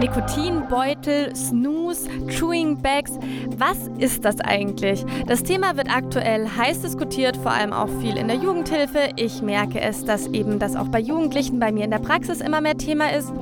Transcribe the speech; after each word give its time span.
Nikotinbeutel, 0.00 1.34
Snooze, 1.34 2.08
Chewing 2.28 2.80
Bags. 2.80 3.12
Was 3.56 3.78
ist 3.98 4.24
das 4.24 4.40
eigentlich? 4.40 5.04
Das 5.26 5.42
Thema 5.42 5.76
wird 5.76 5.94
aktuell 5.94 6.48
heiß 6.48 6.82
diskutiert, 6.82 7.36
vor 7.36 7.52
allem 7.52 7.72
auch 7.72 7.88
viel 8.00 8.16
in 8.16 8.28
der 8.28 8.36
Jugendhilfe. 8.36 9.10
Ich 9.16 9.42
merke 9.42 9.80
es, 9.80 10.04
dass 10.04 10.26
eben 10.28 10.58
das 10.58 10.76
auch 10.76 10.88
bei 10.88 11.00
Jugendlichen 11.00 11.58
bei 11.58 11.72
mir 11.72 11.84
in 11.84 11.90
der 11.90 11.98
Praxis 11.98 12.40
immer 12.40 12.60
mehr 12.60 12.76
Thema 12.76 13.12
ist. 13.12 13.32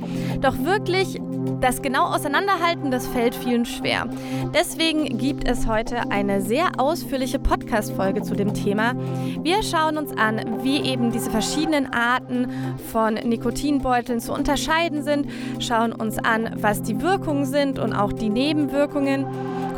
Doch 0.41 0.57
wirklich 0.59 1.19
das 1.59 1.81
genau 1.81 2.05
auseinanderhalten, 2.05 2.91
das 2.91 3.07
fällt 3.07 3.35
vielen 3.35 3.65
schwer. 3.65 4.07
Deswegen 4.53 5.17
gibt 5.17 5.47
es 5.47 5.67
heute 5.67 6.11
eine 6.11 6.41
sehr 6.41 6.71
ausführliche 6.77 7.39
Podcast-Folge 7.39 8.21
zu 8.23 8.35
dem 8.35 8.53
Thema. 8.53 8.93
Wir 9.41 9.63
schauen 9.63 9.97
uns 9.97 10.11
an, 10.17 10.63
wie 10.63 10.81
eben 10.81 11.11
diese 11.11 11.29
verschiedenen 11.29 11.93
Arten 11.93 12.47
von 12.91 13.15
Nikotinbeuteln 13.15 14.19
zu 14.19 14.33
unterscheiden 14.33 15.03
sind, 15.03 15.27
schauen 15.59 15.93
uns 15.93 16.17
an, 16.17 16.40
was 16.55 16.81
die 16.81 17.01
Wirkungen 17.01 17.45
sind 17.45 17.79
und 17.79 17.93
auch 17.93 18.13
die 18.13 18.29
Nebenwirkungen 18.29 19.25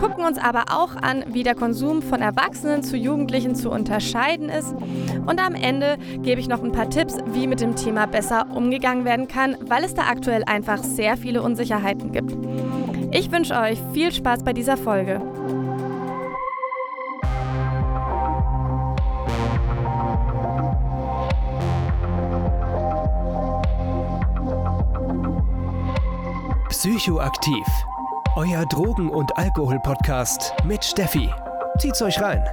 gucken 0.03 0.25
uns 0.25 0.38
aber 0.38 0.65
auch 0.69 0.97
an, 0.97 1.23
wie 1.29 1.43
der 1.43 1.55
Konsum 1.55 2.01
von 2.01 2.21
Erwachsenen 2.21 2.83
zu 2.83 2.97
Jugendlichen 2.97 3.55
zu 3.55 3.71
unterscheiden 3.71 4.49
ist. 4.49 4.75
Und 5.25 5.39
am 5.39 5.55
Ende 5.55 5.97
gebe 6.21 6.41
ich 6.41 6.49
noch 6.49 6.61
ein 6.61 6.73
paar 6.73 6.89
Tipps, 6.89 7.17
wie 7.27 7.47
mit 7.47 7.61
dem 7.61 7.77
Thema 7.77 8.05
besser 8.05 8.47
umgegangen 8.53 9.05
werden 9.05 9.29
kann, 9.29 9.55
weil 9.61 9.85
es 9.85 9.93
da 9.93 10.03
aktuell 10.03 10.43
einfach 10.45 10.83
sehr 10.83 11.15
viele 11.15 11.41
Unsicherheiten 11.41 12.11
gibt. 12.11 12.35
Ich 13.11 13.31
wünsche 13.31 13.55
euch 13.55 13.80
viel 13.93 14.11
Spaß 14.11 14.43
bei 14.43 14.52
dieser 14.52 14.75
Folge. 14.75 15.21
Psychoaktiv 26.83 27.65
euer 28.35 28.65
Drogen- 28.65 29.09
und 29.09 29.37
Alkohol-Podcast 29.37 30.52
mit 30.66 30.83
Steffi. 30.83 31.30
Zieht's 31.80 32.02
euch 32.02 32.19
rein. 32.19 32.44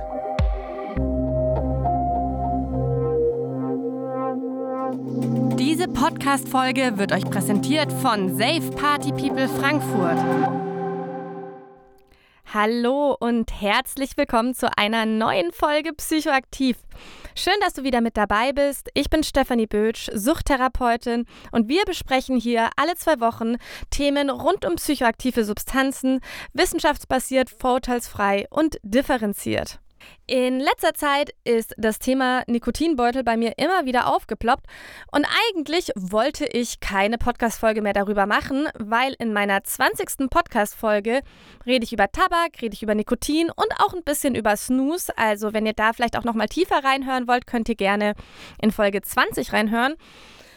Diese 5.58 5.88
Podcast-Folge 5.88 6.96
wird 6.96 7.10
euch 7.10 7.24
präsentiert 7.24 7.92
von 7.92 8.36
Safe 8.36 8.70
Party 8.77 9.10
People 9.10 9.48
Frankfurt. 9.48 10.69
Hallo 12.52 13.16
und 13.20 13.60
herzlich 13.60 14.16
willkommen 14.16 14.56
zu 14.56 14.76
einer 14.76 15.06
neuen 15.06 15.52
Folge 15.52 15.92
Psychoaktiv. 15.92 16.78
Schön, 17.36 17.54
dass 17.60 17.74
du 17.74 17.84
wieder 17.84 18.00
mit 18.00 18.16
dabei 18.16 18.52
bist. 18.52 18.90
Ich 18.94 19.08
bin 19.08 19.22
Stefanie 19.22 19.68
Bötsch, 19.68 20.10
Suchttherapeutin 20.12 21.26
und 21.52 21.68
wir 21.68 21.84
besprechen 21.84 22.36
hier 22.36 22.70
alle 22.74 22.96
zwei 22.96 23.20
Wochen 23.20 23.54
Themen 23.90 24.30
rund 24.30 24.64
um 24.64 24.74
psychoaktive 24.74 25.44
Substanzen, 25.44 26.18
wissenschaftsbasiert, 26.52 27.50
vorurteilsfrei 27.50 28.48
und 28.50 28.80
differenziert. 28.82 29.78
In 30.26 30.60
letzter 30.60 30.94
Zeit 30.94 31.34
ist 31.44 31.74
das 31.76 31.98
Thema 31.98 32.42
Nikotinbeutel 32.46 33.24
bei 33.24 33.36
mir 33.36 33.54
immer 33.56 33.84
wieder 33.84 34.06
aufgeploppt 34.06 34.66
und 35.10 35.26
eigentlich 35.48 35.90
wollte 35.96 36.46
ich 36.46 36.80
keine 36.80 37.18
Podcast-Folge 37.18 37.82
mehr 37.82 37.92
darüber 37.92 38.26
machen, 38.26 38.68
weil 38.78 39.14
in 39.18 39.32
meiner 39.32 39.64
20. 39.64 40.30
Podcast-Folge 40.30 41.20
rede 41.66 41.84
ich 41.84 41.92
über 41.92 42.10
Tabak, 42.12 42.62
rede 42.62 42.74
ich 42.74 42.82
über 42.82 42.94
Nikotin 42.94 43.50
und 43.50 43.72
auch 43.78 43.94
ein 43.94 44.04
bisschen 44.04 44.34
über 44.34 44.56
Snooze. 44.56 45.16
Also, 45.16 45.52
wenn 45.52 45.66
ihr 45.66 45.72
da 45.72 45.92
vielleicht 45.92 46.16
auch 46.16 46.24
nochmal 46.24 46.48
tiefer 46.48 46.84
reinhören 46.84 47.26
wollt, 47.26 47.46
könnt 47.46 47.68
ihr 47.68 47.76
gerne 47.76 48.14
in 48.60 48.70
Folge 48.70 49.02
20 49.02 49.52
reinhören. 49.52 49.94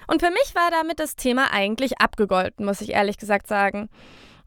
Und 0.07 0.21
für 0.21 0.29
mich 0.29 0.53
war 0.53 0.69
damit 0.71 0.99
das 0.99 1.15
Thema 1.15 1.51
eigentlich 1.51 1.99
abgegolten, 1.99 2.65
muss 2.65 2.81
ich 2.81 2.91
ehrlich 2.91 3.17
gesagt 3.17 3.47
sagen. 3.47 3.89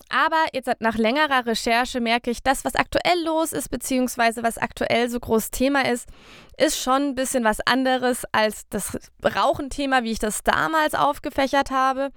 Aber 0.09 0.45
jetzt 0.53 0.71
nach 0.81 0.97
längerer 0.97 1.47
Recherche 1.47 2.01
merke 2.01 2.31
ich, 2.31 2.43
das, 2.43 2.65
was 2.65 2.77
aktuell 2.77 3.25
los 3.25 3.53
ist, 3.53 3.71
beziehungsweise 3.71 4.43
was 4.43 4.57
aktuell 4.57 5.11
so 5.11 5.19
groß 5.19 5.51
Thema 5.51 5.85
ist, 5.85 6.09
ist 6.57 6.79
schon 6.81 7.03
ein 7.03 7.15
bisschen 7.15 7.45
was 7.45 7.59
anderes 7.61 8.25
als 8.31 8.69
das 8.69 8.97
Rauchenthema, 9.25 10.05
wie 10.05 10.13
ich 10.13 10.19
das 10.19 10.45
damals 10.45 10.95
aufgefächert 10.95 11.71
habe. 11.71 12.11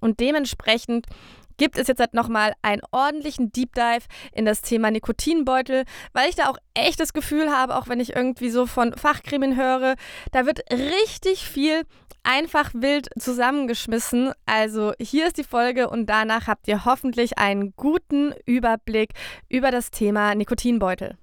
Und 0.00 0.20
dementsprechend 0.20 1.06
gibt 1.58 1.76
es 1.76 1.88
jetzt 1.88 2.00
halt 2.00 2.14
nochmal 2.14 2.54
einen 2.62 2.82
ordentlichen 2.90 3.52
Deep 3.52 3.74
Dive 3.74 4.06
in 4.32 4.46
das 4.46 4.62
Thema 4.62 4.90
Nikotinbeutel, 4.90 5.84
weil 6.12 6.30
ich 6.30 6.36
da 6.36 6.48
auch 6.48 6.56
echt 6.74 7.00
das 7.00 7.12
Gefühl 7.12 7.50
habe, 7.50 7.76
auch 7.76 7.88
wenn 7.88 8.00
ich 8.00 8.16
irgendwie 8.16 8.50
so 8.50 8.66
von 8.66 8.94
Fachkrimen 8.94 9.56
höre, 9.56 9.96
da 10.32 10.46
wird 10.46 10.60
richtig 10.72 11.46
viel 11.46 11.82
einfach 12.22 12.70
wild 12.74 13.08
zusammengeschmissen. 13.18 14.32
Also 14.46 14.92
hier 15.00 15.26
ist 15.26 15.38
die 15.38 15.44
Folge 15.44 15.88
und 15.88 16.06
danach 16.06 16.46
habt 16.46 16.68
ihr 16.68 16.84
hoffentlich 16.84 17.38
einen 17.38 17.74
guten 17.76 18.34
Überblick 18.46 19.10
über 19.48 19.70
das 19.70 19.90
Thema 19.90 20.34
Nikotinbeutel. 20.34 21.16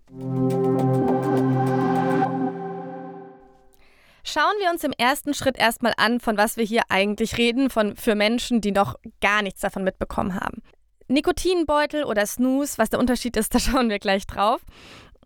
Schauen 4.28 4.56
wir 4.59 4.72
uns 4.72 4.84
im 4.84 4.91
ersten 4.91 5.36
Schritt 5.36 5.56
erstmal 5.56 5.94
an, 5.97 6.19
von 6.19 6.36
was 6.36 6.58
wir 6.58 6.66
hier 6.66 6.81
eigentlich 6.90 7.38
reden, 7.38 7.69
von, 7.69 7.96
für 7.96 8.16
Menschen, 8.16 8.59
die 8.59 8.72
noch 8.72 8.96
gar 9.22 9.44
nichts 9.44 9.62
davon 9.62 9.84
mitbekommen 9.84 10.34
haben. 10.34 10.63
Nikotinbeutel 11.08 12.03
oder 12.03 12.25
Snooze, 12.25 12.80
was 12.80 12.90
der 12.90 13.00
Unterschied 13.00 13.38
ist, 13.38 13.53
da 13.53 13.59
schauen 13.59 13.90
wir 13.90 14.00
gleich 14.00 14.25
drauf. 14.25 14.62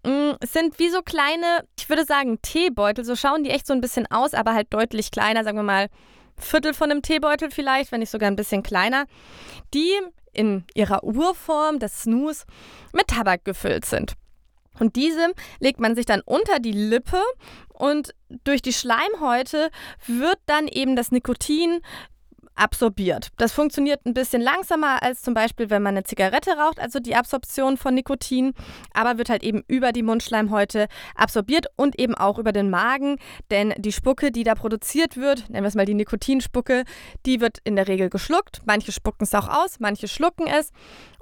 Mm, 0.05 0.31
sind 0.45 0.79
wie 0.79 0.89
so 0.89 1.01
kleine, 1.01 1.63
ich 1.79 1.87
würde 1.87 2.03
sagen 2.03 2.41
Teebeutel, 2.41 3.05
so 3.05 3.15
schauen 3.15 3.45
die 3.45 3.51
echt 3.51 3.67
so 3.67 3.73
ein 3.73 3.79
bisschen 3.79 4.05
aus, 4.11 4.33
aber 4.33 4.53
halt 4.53 4.67
deutlich 4.73 5.11
kleiner, 5.11 5.45
sagen 5.45 5.57
wir 5.57 5.63
mal 5.63 5.87
Viertel 6.37 6.73
von 6.73 6.91
einem 6.91 7.01
Teebeutel 7.01 7.51
vielleicht, 7.51 7.93
wenn 7.93 8.01
nicht 8.01 8.11
sogar 8.11 8.29
ein 8.29 8.35
bisschen 8.35 8.63
kleiner, 8.63 9.05
die 9.73 9.93
in 10.33 10.65
ihrer 10.73 11.05
Urform, 11.05 11.79
das 11.79 12.01
Snooze, 12.01 12.45
mit 12.91 13.07
Tabak 13.07 13.45
gefüllt 13.45 13.85
sind. 13.85 14.15
Und 14.79 14.95
diese 14.95 15.33
legt 15.59 15.79
man 15.79 15.95
sich 15.95 16.05
dann 16.05 16.21
unter 16.21 16.59
die 16.59 16.71
Lippe 16.71 17.21
und 17.73 18.13
durch 18.43 18.61
die 18.61 18.73
Schleimhäute 18.73 19.69
wird 20.07 20.39
dann 20.45 20.67
eben 20.67 20.95
das 20.95 21.11
Nikotin 21.11 21.81
absorbiert. 22.59 23.29
Das 23.37 23.51
funktioniert 23.51 24.05
ein 24.05 24.13
bisschen 24.13 24.41
langsamer 24.41 25.01
als 25.01 25.21
zum 25.21 25.33
Beispiel, 25.33 25.69
wenn 25.69 25.81
man 25.81 25.95
eine 25.95 26.03
Zigarette 26.03 26.51
raucht, 26.51 26.79
also 26.79 26.99
die 26.99 27.15
Absorption 27.15 27.77
von 27.77 27.93
Nikotin, 27.93 28.53
aber 28.93 29.17
wird 29.17 29.29
halt 29.29 29.43
eben 29.43 29.63
über 29.67 29.91
die 29.91 30.03
Mundschleimhäute 30.03 30.87
absorbiert 31.15 31.67
und 31.75 31.99
eben 31.99 32.15
auch 32.15 32.37
über 32.37 32.51
den 32.51 32.69
Magen, 32.69 33.17
denn 33.49 33.73
die 33.77 33.91
Spucke, 33.91 34.31
die 34.31 34.43
da 34.43 34.55
produziert 34.55 35.17
wird, 35.17 35.49
nennen 35.49 35.63
wir 35.63 35.69
es 35.69 35.75
mal 35.75 35.85
die 35.85 35.93
Nikotinspucke, 35.93 36.83
die 37.25 37.41
wird 37.41 37.59
in 37.63 37.75
der 37.75 37.87
Regel 37.87 38.09
geschluckt. 38.09 38.61
Manche 38.65 38.91
spucken 38.91 39.23
es 39.23 39.33
auch 39.33 39.47
aus, 39.47 39.79
manche 39.79 40.07
schlucken 40.07 40.47
es 40.47 40.71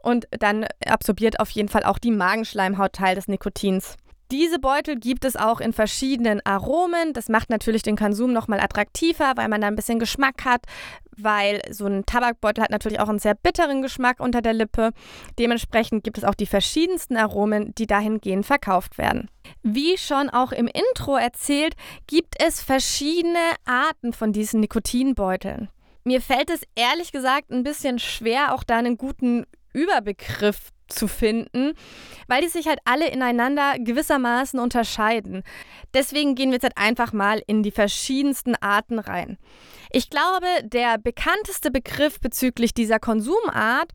und 0.01 0.27
dann 0.31 0.65
absorbiert 0.85 1.39
auf 1.39 1.49
jeden 1.51 1.69
Fall 1.69 1.83
auch 1.83 1.99
die 1.99 2.11
Magenschleimhaut 2.11 2.93
Teil 2.93 3.15
des 3.15 3.27
Nikotins. 3.27 3.97
Diese 4.31 4.59
Beutel 4.59 4.97
gibt 4.97 5.23
es 5.23 5.37
auch 5.37 5.61
in 5.61 5.71
verschiedenen 5.71 6.45
Aromen. 6.45 7.13
Das 7.13 7.29
macht 7.29 7.49
natürlich 7.49 7.81
den 7.81 7.95
Konsum 7.95 8.33
nochmal 8.33 8.59
attraktiver, 8.59 9.33
weil 9.35 9.47
man 9.47 9.61
da 9.61 9.67
ein 9.67 9.75
bisschen 9.75 9.99
Geschmack 9.99 10.43
hat, 10.43 10.63
weil 11.15 11.61
so 11.71 11.85
ein 11.85 12.05
Tabakbeutel 12.05 12.61
hat 12.61 12.71
natürlich 12.71 12.99
auch 12.99 13.07
einen 13.07 13.19
sehr 13.19 13.35
bitteren 13.35 13.81
Geschmack 13.81 14.19
unter 14.19 14.41
der 14.41 14.51
Lippe. 14.53 14.91
Dementsprechend 15.39 16.03
gibt 16.03 16.17
es 16.17 16.25
auch 16.25 16.35
die 16.35 16.45
verschiedensten 16.45 17.15
Aromen, 17.15 17.73
die 17.75 17.87
dahingehend 17.87 18.45
verkauft 18.45 18.97
werden. 18.97 19.29
Wie 19.63 19.97
schon 19.97 20.29
auch 20.29 20.51
im 20.51 20.67
Intro 20.67 21.15
erzählt, 21.15 21.75
gibt 22.05 22.35
es 22.43 22.61
verschiedene 22.61 23.39
Arten 23.65 24.11
von 24.11 24.33
diesen 24.33 24.59
Nikotinbeuteln. 24.59 25.69
Mir 26.03 26.21
fällt 26.21 26.49
es 26.49 26.61
ehrlich 26.75 27.13
gesagt 27.13 27.49
ein 27.49 27.63
bisschen 27.63 27.99
schwer, 27.99 28.53
auch 28.53 28.63
da 28.63 28.77
einen 28.77 28.97
guten 28.97 29.45
Überbegriff 29.73 30.71
zu 30.87 31.07
finden, 31.07 31.73
weil 32.27 32.41
die 32.41 32.47
sich 32.47 32.67
halt 32.67 32.79
alle 32.85 33.09
ineinander 33.09 33.75
gewissermaßen 33.79 34.59
unterscheiden. 34.59 35.43
Deswegen 35.93 36.35
gehen 36.35 36.49
wir 36.49 36.55
jetzt 36.55 36.63
halt 36.63 36.77
einfach 36.77 37.13
mal 37.13 37.41
in 37.47 37.63
die 37.63 37.71
verschiedensten 37.71 38.55
Arten 38.55 38.99
rein. 38.99 39.37
Ich 39.91 40.09
glaube, 40.09 40.47
der 40.63 40.97
bekannteste 40.97 41.71
Begriff 41.71 42.19
bezüglich 42.19 42.73
dieser 42.73 42.99
Konsumart 42.99 43.93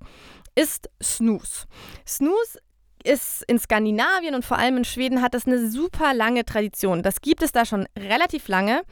ist 0.54 0.88
Snooze. 1.02 1.66
Snooze 2.06 2.58
ist 3.04 3.42
in 3.48 3.58
Skandinavien 3.58 4.34
und 4.34 4.44
vor 4.44 4.58
allem 4.58 4.76
in 4.78 4.84
Schweden 4.84 5.22
hat 5.22 5.34
das 5.34 5.46
eine 5.46 5.68
super 5.68 6.14
lange 6.14 6.44
Tradition. 6.44 7.02
Das 7.02 7.20
gibt 7.20 7.42
es 7.42 7.52
da 7.52 7.64
schon 7.64 7.86
relativ 7.98 8.48
lange. 8.48 8.82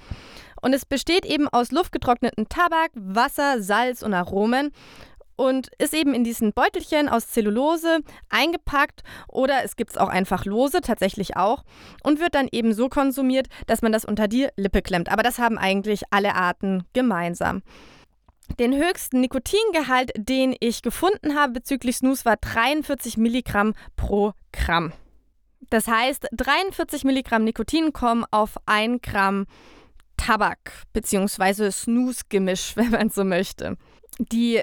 Und 0.63 0.75
es 0.75 0.85
besteht 0.85 1.25
eben 1.25 1.49
aus 1.49 1.71
luftgetrockneten 1.71 2.49
Tabak, 2.49 2.91
Wasser, 2.95 3.63
Salz 3.63 4.03
und 4.03 4.13
Aromen 4.13 4.73
und 5.41 5.71
ist 5.79 5.95
eben 5.95 6.13
in 6.13 6.23
diesen 6.23 6.53
Beutelchen 6.53 7.09
aus 7.09 7.29
Zellulose 7.29 8.01
eingepackt 8.29 9.03
oder 9.27 9.65
es 9.65 9.75
gibt 9.75 9.93
es 9.93 9.97
auch 9.97 10.11
einfach 10.11 10.45
lose, 10.45 10.83
tatsächlich 10.83 11.35
auch, 11.39 11.65
und 12.03 12.21
wird 12.21 12.35
dann 12.35 12.47
eben 12.53 12.75
so 12.75 12.91
konsumiert, 12.91 13.47
dass 13.67 13.81
man 13.81 13.91
das 13.91 14.05
unter 14.05 14.29
die 14.29 14.49
Lippe 14.57 14.83
klemmt. 14.83 15.11
Aber 15.11 15.23
das 15.23 15.39
haben 15.39 15.57
eigentlich 15.57 16.03
alle 16.11 16.35
Arten 16.35 16.85
gemeinsam. 16.93 17.63
Den 18.59 18.77
höchsten 18.77 19.23
Nikotingehalt, 19.23 20.11
den 20.15 20.55
ich 20.61 20.83
gefunden 20.83 21.35
habe 21.35 21.55
bezüglich 21.55 21.97
Snooze, 21.97 22.27
war 22.27 22.37
43 22.37 23.17
Milligramm 23.17 23.73
pro 23.97 24.35
Gramm. 24.53 24.93
Das 25.71 25.89
heißt, 25.89 26.27
43 26.33 27.05
Milligramm 27.05 27.45
Nikotin 27.45 27.95
kommen 27.95 28.27
auf 28.31 28.59
1 28.67 29.01
Gramm 29.01 29.47
Tabak 30.19 30.83
bzw. 30.93 31.71
Snooze-Gemisch, 31.71 32.73
wenn 32.77 32.91
man 32.91 33.09
so 33.09 33.25
möchte. 33.25 33.79
Die 34.19 34.61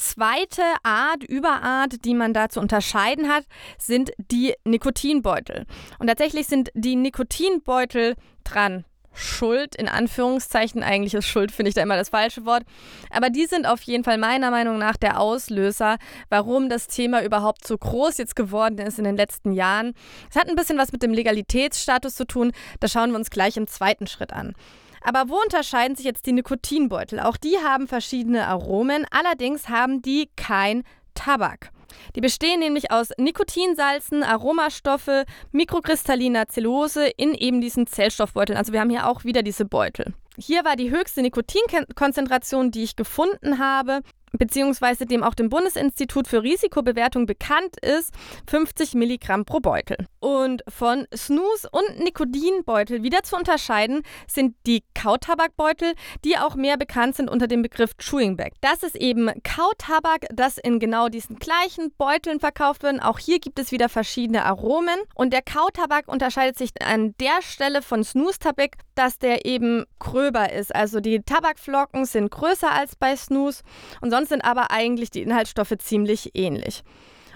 zweite 0.00 0.62
Art, 0.82 1.22
Überart, 1.22 2.04
die 2.04 2.14
man 2.14 2.34
da 2.34 2.48
zu 2.48 2.60
unterscheiden 2.60 3.28
hat, 3.28 3.44
sind 3.78 4.12
die 4.18 4.54
Nikotinbeutel. 4.64 5.66
Und 5.98 6.06
tatsächlich 6.06 6.46
sind 6.46 6.70
die 6.74 6.96
Nikotinbeutel 6.96 8.16
dran 8.44 8.84
schuld, 9.12 9.74
in 9.74 9.88
Anführungszeichen, 9.88 10.82
eigentlich 10.82 11.14
ist 11.14 11.26
Schuld, 11.26 11.52
finde 11.52 11.68
ich 11.68 11.74
da 11.74 11.82
immer 11.82 11.96
das 11.96 12.10
falsche 12.10 12.44
Wort, 12.46 12.62
aber 13.10 13.30
die 13.30 13.46
sind 13.46 13.66
auf 13.66 13.82
jeden 13.82 14.04
Fall 14.04 14.18
meiner 14.18 14.50
Meinung 14.50 14.78
nach 14.78 14.96
der 14.96 15.20
Auslöser, 15.20 15.98
warum 16.28 16.68
das 16.68 16.86
Thema 16.86 17.22
überhaupt 17.22 17.66
so 17.66 17.76
groß 17.76 18.18
jetzt 18.18 18.36
geworden 18.36 18.78
ist 18.78 18.98
in 18.98 19.04
den 19.04 19.16
letzten 19.16 19.52
Jahren. 19.52 19.94
Es 20.30 20.36
hat 20.36 20.48
ein 20.48 20.56
bisschen 20.56 20.78
was 20.78 20.92
mit 20.92 21.02
dem 21.02 21.12
Legalitätsstatus 21.12 22.14
zu 22.14 22.26
tun, 22.26 22.52
das 22.80 22.92
schauen 22.92 23.10
wir 23.10 23.18
uns 23.18 23.30
gleich 23.30 23.56
im 23.56 23.66
zweiten 23.66 24.06
Schritt 24.06 24.32
an. 24.32 24.54
Aber 25.02 25.28
wo 25.28 25.40
unterscheiden 25.40 25.96
sich 25.96 26.04
jetzt 26.04 26.26
die 26.26 26.32
Nikotinbeutel? 26.32 27.20
Auch 27.20 27.36
die 27.36 27.56
haben 27.58 27.88
verschiedene 27.88 28.46
Aromen, 28.46 29.06
allerdings 29.10 29.68
haben 29.68 30.02
die 30.02 30.28
kein 30.36 30.82
Tabak. 31.14 31.70
Die 32.16 32.20
bestehen 32.20 32.60
nämlich 32.60 32.90
aus 32.90 33.10
Nikotinsalzen, 33.18 34.22
Aromastoffe, 34.22 35.24
mikrokristalliner 35.52 36.48
Zellulose 36.48 37.06
in 37.16 37.34
eben 37.34 37.60
diesen 37.60 37.86
Zellstoffbeuteln. 37.86 38.56
Also 38.56 38.72
wir 38.72 38.80
haben 38.80 38.90
hier 38.90 39.08
auch 39.08 39.24
wieder 39.24 39.42
diese 39.42 39.64
Beutel. 39.64 40.14
Hier 40.38 40.64
war 40.64 40.76
die 40.76 40.90
höchste 40.90 41.22
Nikotinkonzentration, 41.22 42.70
die 42.70 42.84
ich 42.84 42.96
gefunden 42.96 43.58
habe, 43.58 44.00
beziehungsweise 44.32 45.06
dem 45.06 45.22
auch 45.22 45.34
dem 45.34 45.48
Bundesinstitut 45.48 46.28
für 46.28 46.42
Risikobewertung 46.42 47.26
bekannt 47.26 47.76
ist, 47.80 48.14
50 48.48 48.94
Milligramm 48.94 49.44
pro 49.44 49.60
Beutel. 49.60 50.06
Und 50.20 50.62
von 50.68 51.06
Snooze 51.14 51.68
und 51.70 51.98
Nikotinbeutel 51.98 53.02
wieder 53.02 53.22
zu 53.22 53.36
unterscheiden 53.36 54.02
sind 54.26 54.54
die 54.66 54.84
Kautabakbeutel, 54.94 55.94
die 56.24 56.36
auch 56.38 56.54
mehr 56.54 56.76
bekannt 56.76 57.16
sind 57.16 57.30
unter 57.30 57.46
dem 57.46 57.62
Begriff 57.62 57.96
Chewing 57.98 58.36
Bag. 58.36 58.52
Das 58.60 58.82
ist 58.82 58.96
eben 58.96 59.30
Kautabak, 59.42 60.26
das 60.32 60.58
in 60.58 60.78
genau 60.78 61.08
diesen 61.08 61.36
gleichen 61.36 61.92
Beuteln 61.96 62.40
verkauft 62.40 62.82
wird. 62.82 63.02
Auch 63.02 63.18
hier 63.18 63.38
gibt 63.38 63.58
es 63.58 63.72
wieder 63.72 63.88
verschiedene 63.88 64.44
Aromen. 64.44 64.98
Und 65.14 65.32
der 65.32 65.42
Kautabak 65.42 66.08
unterscheidet 66.08 66.58
sich 66.58 66.70
an 66.82 67.14
der 67.20 67.42
Stelle 67.42 67.82
von 67.82 68.04
Snooze-Tabak, 68.04 68.76
dass 69.00 69.18
der 69.18 69.46
eben 69.46 69.86
gröber 69.98 70.52
ist. 70.52 70.74
Also 70.74 71.00
die 71.00 71.22
Tabakflocken 71.22 72.04
sind 72.04 72.30
größer 72.30 72.70
als 72.70 72.96
bei 72.96 73.16
Snooze 73.16 73.62
und 74.02 74.10
sonst 74.10 74.28
sind 74.28 74.44
aber 74.44 74.70
eigentlich 74.70 75.10
die 75.10 75.22
Inhaltsstoffe 75.22 75.72
ziemlich 75.78 76.32
ähnlich. 76.34 76.84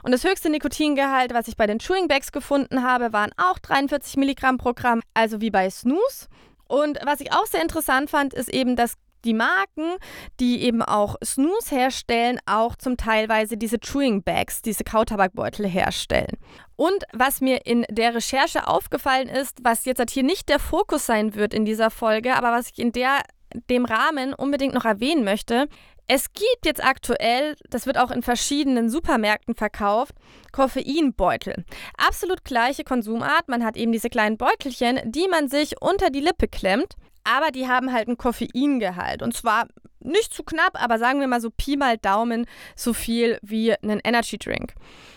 Und 0.03 0.13
das 0.13 0.25
höchste 0.25 0.51
Nikotingehalt, 0.51 1.33
was 1.33 1.49
ich 1.49 1.57
bei 1.57 1.67
den 1.67 1.79
Chewing 1.79 2.07
Bags 2.07 2.33
gefunden 2.33 2.83
habe, 2.83 3.15
waren 3.15 3.31
auch 3.39 3.59
43 3.59 4.19
Milligramm 4.19 4.59
pro 4.59 4.75
Gramm, 4.75 5.01
also 5.15 5.41
wie 5.41 5.51
bei 5.51 5.71
Snooze. 5.71 6.29
Und 6.69 6.99
was 7.07 7.21
ich 7.21 7.33
auch 7.33 7.47
sehr 7.47 7.63
interessant 7.63 8.11
fand, 8.11 8.35
ist 8.35 8.53
eben, 8.53 8.77
dass 8.77 8.97
die 9.25 9.35
Marken, 9.35 9.97
die 10.41 10.63
eben 10.63 10.83
auch 10.83 11.17
Snooze 11.25 11.75
herstellen, 11.75 12.39
auch 12.47 12.77
zum 12.77 12.97
Teilweise 12.97 13.57
diese 13.57 13.79
Chewing 13.79 14.23
Bags, 14.23 14.63
diese 14.63 14.85
Kautabakbeutel 14.85 15.67
herstellen. 15.67 16.37
Und 16.77 17.05
was 17.13 17.41
mir 17.41 17.67
in 17.67 17.85
der 17.89 18.15
Recherche 18.15 18.67
aufgefallen 18.67 19.29
ist, 19.29 19.59
was 19.63 19.85
jetzt 19.85 20.11
hier 20.11 20.25
nicht 20.25 20.49
der 20.49 20.59
Fokus 20.59 21.07
sein 21.07 21.35
wird 21.35 21.55
in 21.55 21.65
dieser 21.65 21.91
Folge, 21.91 22.35
aber 22.35 22.53
was 22.53 22.71
ich 22.71 22.79
in 22.79 22.93
der, 22.93 23.23
dem 23.71 23.85
Rahmen 23.85 24.35
unbedingt 24.35 24.75
noch 24.75 24.85
erwähnen 24.85 25.25
möchte, 25.25 25.69
es 26.07 26.33
gibt 26.35 26.67
jetzt 26.67 26.85
aktuell, 26.85 27.57
das 27.71 27.87
wird 27.87 27.97
auch 27.97 28.11
in 28.11 28.23
verschiedenen 28.23 28.91
Supermärkten 28.91 29.55
verkauft, 29.55 30.13
Koffeinbeutel. 30.53 31.65
Absolut 31.97 32.45
gleiche 32.45 32.85
Konsumart. 32.85 33.49
Man 33.49 33.65
hat 33.65 33.79
eben 33.79 33.91
diese 33.91 34.11
kleinen 34.11 34.37
Beutelchen, 34.37 35.01
die 35.07 35.27
man 35.29 35.49
sich 35.49 35.81
unter 35.81 36.11
die 36.11 36.21
Lippe 36.21 36.47
klemmt, 36.47 36.97
aber 37.25 37.51
die 37.51 37.69
haben 37.69 37.93
halt 37.93 38.09
einen 38.09 38.19
Koffeingehalt. 38.19 39.23
Und 39.23 39.35
zwar 39.35 39.67
nicht 40.01 40.35
zu 40.35 40.43
knapp, 40.43 40.81
aber 40.83 40.99
sagen 40.99 41.21
wir 41.21 41.27
mal 41.27 41.41
so 41.41 41.51
Pi 41.51 41.77
mal 41.77 41.97
Daumen 41.97 42.47
so 42.77 42.93
viel 42.93 43.39
wie 43.43 43.75
einen 43.75 44.01
Energy 44.05 44.39
Drink. 44.39 44.75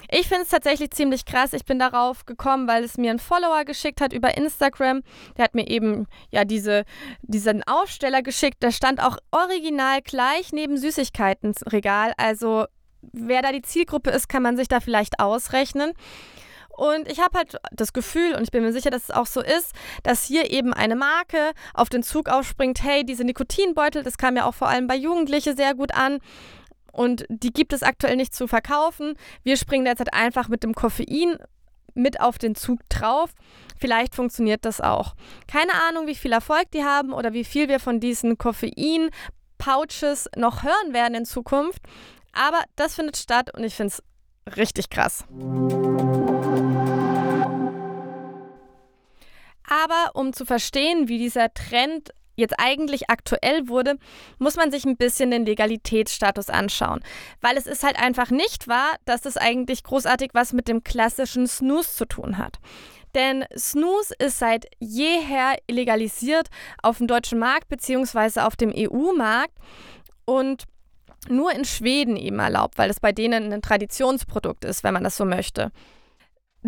Ich 0.09 0.27
finde 0.27 0.43
es 0.43 0.49
tatsächlich 0.49 0.91
ziemlich 0.91 1.25
krass. 1.25 1.51
Ich 1.51 1.65
bin 1.65 1.79
darauf 1.79 2.25
gekommen, 2.25 2.67
weil 2.67 2.83
es 2.85 2.97
mir 2.97 3.11
ein 3.11 3.19
Follower 3.19 3.65
geschickt 3.65 3.99
hat 3.99 4.13
über 4.13 4.37
Instagram. 4.37 5.01
Der 5.35 5.43
hat 5.43 5.55
mir 5.55 5.67
eben 5.67 6.07
ja 6.31 6.45
diese, 6.45 6.85
diesen 7.21 7.63
Aufsteller 7.63 8.21
geschickt. 8.21 8.57
Da 8.61 8.71
stand 8.71 9.03
auch 9.03 9.17
original 9.31 10.01
gleich 10.01 10.53
neben 10.53 10.77
Süßigkeitenregal. 10.77 12.13
Also 12.15 12.65
wer 13.01 13.41
da 13.41 13.51
die 13.51 13.61
Zielgruppe 13.61 14.11
ist, 14.11 14.29
kann 14.29 14.43
man 14.43 14.55
sich 14.55 14.69
da 14.69 14.79
vielleicht 14.79 15.19
ausrechnen. 15.19 15.91
Und 16.77 17.11
ich 17.11 17.19
habe 17.19 17.37
halt 17.37 17.57
das 17.71 17.91
Gefühl, 17.91 18.35
und 18.35 18.43
ich 18.43 18.51
bin 18.51 18.63
mir 18.63 18.71
sicher, 18.71 18.91
dass 18.91 19.03
es 19.03 19.11
auch 19.11 19.25
so 19.25 19.41
ist, 19.41 19.73
dass 20.03 20.23
hier 20.23 20.51
eben 20.51 20.73
eine 20.73 20.95
Marke 20.95 21.51
auf 21.73 21.89
den 21.89 22.03
Zug 22.03 22.29
aufspringt, 22.29 22.83
hey, 22.83 23.03
diese 23.03 23.23
Nikotinbeutel, 23.23 24.03
das 24.03 24.17
kam 24.17 24.37
ja 24.37 24.45
auch 24.45 24.53
vor 24.53 24.69
allem 24.69 24.87
bei 24.87 24.95
Jugendlichen 24.95 25.57
sehr 25.57 25.73
gut 25.73 25.93
an 25.93 26.19
und 26.97 27.25
die 27.29 27.53
gibt 27.53 27.73
es 27.73 27.83
aktuell 27.83 28.15
nicht 28.15 28.33
zu 28.33 28.47
verkaufen. 28.47 29.13
Wir 29.43 29.57
springen 29.57 29.85
derzeit 29.85 30.13
einfach 30.13 30.49
mit 30.49 30.63
dem 30.63 30.73
Koffein 30.73 31.37
mit 31.93 32.21
auf 32.21 32.37
den 32.37 32.55
Zug 32.55 32.79
drauf. 32.89 33.33
Vielleicht 33.79 34.15
funktioniert 34.15 34.65
das 34.65 34.81
auch. 34.81 35.15
Keine 35.47 35.73
Ahnung, 35.87 36.07
wie 36.07 36.15
viel 36.15 36.31
Erfolg 36.31 36.71
die 36.73 36.83
haben 36.83 37.13
oder 37.13 37.33
wie 37.33 37.43
viel 37.43 37.69
wir 37.69 37.79
von 37.79 37.99
diesen 37.99 38.37
Koffein-Pouches 38.37 40.29
noch 40.35 40.63
hören 40.63 40.93
werden 40.93 41.15
in 41.15 41.25
Zukunft. 41.25 41.81
Aber 42.33 42.61
das 42.75 42.95
findet 42.95 43.17
statt 43.17 43.53
und 43.55 43.63
ich 43.63 43.75
finde 43.75 43.93
es 43.93 44.55
richtig 44.55 44.89
krass. 44.89 45.25
Aber 49.67 50.11
um 50.15 50.33
zu 50.33 50.45
verstehen, 50.45 51.07
wie 51.07 51.17
dieser 51.17 51.53
Trend 51.53 52.11
jetzt 52.35 52.55
eigentlich 52.59 53.09
aktuell 53.09 53.67
wurde, 53.67 53.97
muss 54.37 54.55
man 54.55 54.71
sich 54.71 54.85
ein 54.85 54.95
bisschen 54.95 55.31
den 55.31 55.45
Legalitätsstatus 55.45 56.49
anschauen. 56.49 57.01
Weil 57.41 57.57
es 57.57 57.67
ist 57.67 57.83
halt 57.83 57.99
einfach 57.99 58.29
nicht 58.29 58.67
wahr, 58.67 58.95
dass 59.05 59.25
es 59.25 59.37
eigentlich 59.37 59.83
großartig 59.83 60.31
was 60.33 60.53
mit 60.53 60.67
dem 60.67 60.83
klassischen 60.83 61.47
Snooze 61.47 61.95
zu 61.95 62.05
tun 62.05 62.37
hat. 62.37 62.59
Denn 63.15 63.45
Snooze 63.57 64.13
ist 64.19 64.37
seit 64.37 64.67
jeher 64.79 65.57
illegalisiert 65.65 66.49
auf 66.83 66.99
dem 66.99 67.07
deutschen 67.07 67.39
Markt 67.39 67.67
bzw. 67.69 68.41
auf 68.41 68.55
dem 68.55 68.71
EU-Markt 68.75 69.53
und 70.25 70.65
nur 71.27 71.51
in 71.51 71.65
Schweden 71.65 72.15
eben 72.15 72.39
erlaubt, 72.39 72.77
weil 72.77 72.89
es 72.89 72.99
bei 72.99 73.11
denen 73.11 73.51
ein 73.51 73.61
Traditionsprodukt 73.61 74.63
ist, 74.65 74.83
wenn 74.83 74.93
man 74.93 75.03
das 75.03 75.17
so 75.17 75.25
möchte. 75.25 75.71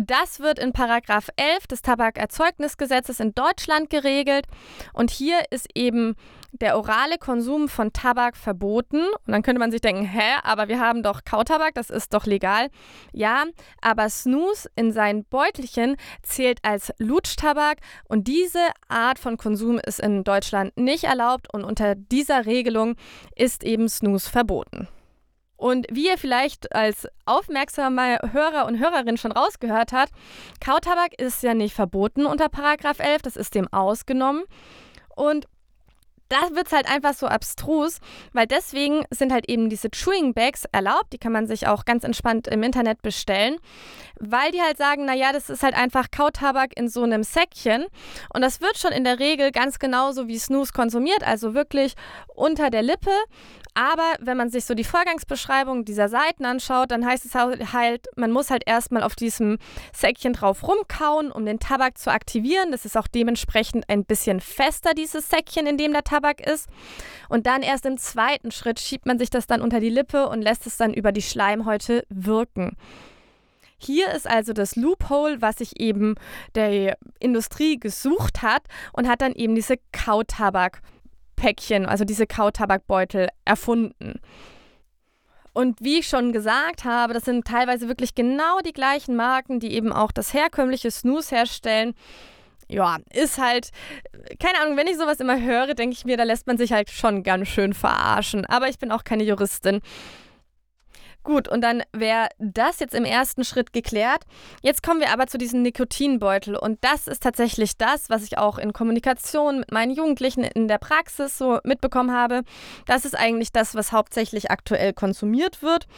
Das 0.06 0.40
wird 0.40 0.58
in 0.58 0.72
Paragraph 0.72 1.28
11 1.36 1.66
des 1.66 1.82
Tabakerzeugnisgesetzes 1.82 3.20
in 3.20 3.34
Deutschland 3.34 3.90
geregelt 3.90 4.46
und 4.94 5.10
hier 5.10 5.42
ist 5.50 5.66
eben 5.74 6.16
der 6.52 6.78
orale 6.78 7.18
Konsum 7.18 7.68
von 7.68 7.92
Tabak 7.92 8.34
verboten. 8.34 9.02
Und 9.26 9.32
dann 9.32 9.42
könnte 9.42 9.58
man 9.58 9.70
sich 9.70 9.82
denken, 9.82 10.06
hä, 10.06 10.38
aber 10.42 10.68
wir 10.68 10.80
haben 10.80 11.02
doch 11.02 11.22
Kautabak, 11.24 11.74
das 11.74 11.90
ist 11.90 12.14
doch 12.14 12.24
legal. 12.24 12.68
Ja, 13.12 13.44
aber 13.82 14.08
Snooze 14.08 14.70
in 14.74 14.90
seinen 14.90 15.24
Beutelchen 15.24 15.96
zählt 16.22 16.60
als 16.64 16.94
Lutschtabak 16.96 17.76
und 18.08 18.26
diese 18.26 18.70
Art 18.88 19.18
von 19.18 19.36
Konsum 19.36 19.78
ist 19.78 20.00
in 20.00 20.24
Deutschland 20.24 20.74
nicht 20.78 21.04
erlaubt 21.04 21.52
und 21.52 21.62
unter 21.62 21.94
dieser 21.94 22.46
Regelung 22.46 22.96
ist 23.36 23.64
eben 23.64 23.86
Snooze 23.86 24.30
verboten. 24.30 24.88
Und 25.60 25.86
wie 25.90 26.06
ihr 26.06 26.16
vielleicht 26.16 26.74
als 26.74 27.06
aufmerksamer 27.26 28.18
Hörer 28.32 28.64
und 28.64 28.78
Hörerin 28.78 29.18
schon 29.18 29.30
rausgehört 29.30 29.92
habt, 29.92 30.10
Kautabak 30.58 31.12
ist 31.20 31.42
ja 31.42 31.52
nicht 31.52 31.74
verboten 31.74 32.24
unter 32.24 32.48
Paragraph 32.48 32.98
11, 32.98 33.20
das 33.20 33.36
ist 33.36 33.54
dem 33.54 33.70
ausgenommen. 33.70 34.44
Und 35.14 35.44
da 36.30 36.54
wird 36.54 36.68
es 36.68 36.72
halt 36.72 36.90
einfach 36.90 37.12
so 37.12 37.26
abstrus, 37.26 37.98
weil 38.32 38.46
deswegen 38.46 39.04
sind 39.10 39.32
halt 39.32 39.48
eben 39.48 39.68
diese 39.68 39.90
Chewing 39.90 40.32
Bags 40.32 40.64
erlaubt. 40.72 41.12
Die 41.12 41.18
kann 41.18 41.32
man 41.32 41.46
sich 41.46 41.66
auch 41.66 41.84
ganz 41.84 42.04
entspannt 42.04 42.46
im 42.46 42.62
Internet 42.62 43.02
bestellen, 43.02 43.56
weil 44.18 44.52
die 44.52 44.62
halt 44.62 44.78
sagen, 44.78 45.04
naja, 45.04 45.32
das 45.32 45.50
ist 45.50 45.62
halt 45.62 45.74
einfach 45.74 46.10
Kautabak 46.10 46.76
in 46.76 46.88
so 46.88 47.02
einem 47.02 47.24
Säckchen. 47.24 47.86
Und 48.32 48.42
das 48.42 48.60
wird 48.60 48.78
schon 48.78 48.92
in 48.92 49.04
der 49.04 49.18
Regel 49.18 49.50
ganz 49.50 49.78
genauso 49.78 50.28
wie 50.28 50.38
Snooze 50.38 50.72
konsumiert, 50.72 51.24
also 51.26 51.52
wirklich 51.52 51.94
unter 52.34 52.70
der 52.70 52.82
Lippe. 52.82 53.10
Aber 53.74 54.14
wenn 54.20 54.36
man 54.36 54.50
sich 54.50 54.64
so 54.64 54.74
die 54.74 54.84
Vorgangsbeschreibung 54.84 55.84
dieser 55.84 56.08
Seiten 56.08 56.44
anschaut, 56.44 56.90
dann 56.90 57.06
heißt 57.06 57.24
es 57.24 57.34
halt, 57.34 58.08
man 58.16 58.32
muss 58.32 58.50
halt 58.50 58.64
erstmal 58.66 59.02
auf 59.02 59.14
diesem 59.14 59.58
Säckchen 59.92 60.32
drauf 60.32 60.66
rumkauen, 60.66 61.30
um 61.30 61.44
den 61.46 61.60
Tabak 61.60 61.96
zu 61.96 62.10
aktivieren. 62.10 62.72
Das 62.72 62.84
ist 62.84 62.96
auch 62.96 63.06
dementsprechend 63.06 63.88
ein 63.88 64.04
bisschen 64.04 64.40
fester, 64.40 64.92
dieses 64.94 65.28
Säckchen, 65.28 65.66
in 65.66 65.78
dem 65.78 65.92
der 65.92 66.02
Tabak 66.02 66.19
ist. 66.40 66.68
Und 67.28 67.46
dann 67.46 67.62
erst 67.62 67.86
im 67.86 67.96
zweiten 67.98 68.50
Schritt 68.50 68.80
schiebt 68.80 69.06
man 69.06 69.18
sich 69.18 69.30
das 69.30 69.46
dann 69.46 69.62
unter 69.62 69.80
die 69.80 69.90
Lippe 69.90 70.28
und 70.28 70.42
lässt 70.42 70.66
es 70.66 70.76
dann 70.76 70.92
über 70.92 71.12
die 71.12 71.22
Schleimhäute 71.22 72.04
wirken. 72.08 72.76
Hier 73.78 74.12
ist 74.12 74.28
also 74.28 74.52
das 74.52 74.76
Loophole, 74.76 75.40
was 75.40 75.56
sich 75.56 75.80
eben 75.80 76.16
der 76.54 76.98
Industrie 77.18 77.80
gesucht 77.80 78.42
hat 78.42 78.62
und 78.92 79.08
hat 79.08 79.22
dann 79.22 79.32
eben 79.32 79.54
diese 79.54 79.76
Kautabak 79.92 80.82
Päckchen, 81.40 81.86
also 81.86 82.04
diese 82.04 82.26
Kautabakbeutel, 82.26 83.28
erfunden. 83.46 84.20
Und 85.54 85.80
wie 85.80 85.98
ich 85.98 86.08
schon 86.08 86.32
gesagt 86.32 86.84
habe, 86.84 87.14
das 87.14 87.24
sind 87.24 87.46
teilweise 87.46 87.88
wirklich 87.88 88.14
genau 88.14 88.60
die 88.60 88.74
gleichen 88.74 89.16
Marken, 89.16 89.58
die 89.58 89.72
eben 89.72 89.92
auch 89.92 90.12
das 90.12 90.34
herkömmliche 90.34 90.90
Snooze 90.90 91.34
herstellen. 91.34 91.94
Ja, 92.70 92.98
ist 93.12 93.38
halt, 93.38 93.70
keine 94.38 94.60
Ahnung, 94.60 94.76
wenn 94.76 94.86
ich 94.86 94.96
sowas 94.96 95.18
immer 95.18 95.40
höre, 95.40 95.74
denke 95.74 95.94
ich 95.94 96.04
mir, 96.04 96.16
da 96.16 96.22
lässt 96.22 96.46
man 96.46 96.56
sich 96.56 96.72
halt 96.72 96.88
schon 96.88 97.24
ganz 97.24 97.48
schön 97.48 97.74
verarschen. 97.74 98.46
Aber 98.46 98.68
ich 98.68 98.78
bin 98.78 98.92
auch 98.92 99.02
keine 99.02 99.24
Juristin. 99.24 99.80
Gut, 101.24 101.48
und 101.48 101.62
dann 101.62 101.82
wäre 101.92 102.28
das 102.38 102.78
jetzt 102.78 102.94
im 102.94 103.04
ersten 103.04 103.44
Schritt 103.44 103.72
geklärt. 103.72 104.22
Jetzt 104.62 104.82
kommen 104.84 105.00
wir 105.00 105.12
aber 105.12 105.26
zu 105.26 105.36
diesem 105.36 105.62
Nikotinbeutel. 105.62 106.56
Und 106.56 106.78
das 106.82 107.08
ist 107.08 107.24
tatsächlich 107.24 107.76
das, 107.76 108.08
was 108.08 108.22
ich 108.22 108.38
auch 108.38 108.56
in 108.56 108.72
Kommunikation 108.72 109.58
mit 109.58 109.72
meinen 109.72 109.90
Jugendlichen 109.90 110.44
in 110.44 110.68
der 110.68 110.78
Praxis 110.78 111.36
so 111.36 111.58
mitbekommen 111.64 112.12
habe. 112.12 112.42
Das 112.86 113.04
ist 113.04 113.18
eigentlich 113.18 113.52
das, 113.52 113.74
was 113.74 113.92
hauptsächlich 113.92 114.50
aktuell 114.50 114.92
konsumiert 114.92 115.60
wird. 115.60 115.88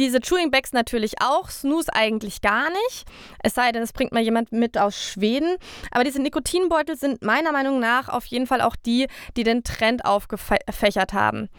Diese 0.00 0.18
Chewing 0.18 0.50
Bags 0.50 0.72
natürlich 0.72 1.20
auch, 1.20 1.50
Snooze 1.50 1.92
eigentlich 1.92 2.40
gar 2.40 2.70
nicht. 2.70 3.04
Es 3.42 3.52
sei 3.52 3.70
denn, 3.70 3.82
es 3.82 3.92
bringt 3.92 4.12
mal 4.12 4.22
jemand 4.22 4.50
mit 4.50 4.78
aus 4.78 4.96
Schweden. 4.96 5.56
Aber 5.90 6.04
diese 6.04 6.22
Nikotinbeutel 6.22 6.96
sind 6.96 7.22
meiner 7.22 7.52
Meinung 7.52 7.80
nach 7.80 8.08
auf 8.08 8.24
jeden 8.24 8.46
Fall 8.46 8.62
auch 8.62 8.76
die, 8.76 9.08
die 9.36 9.42
den 9.42 9.62
Trend 9.62 10.06
aufgefächert 10.06 11.12
haben. 11.12 11.50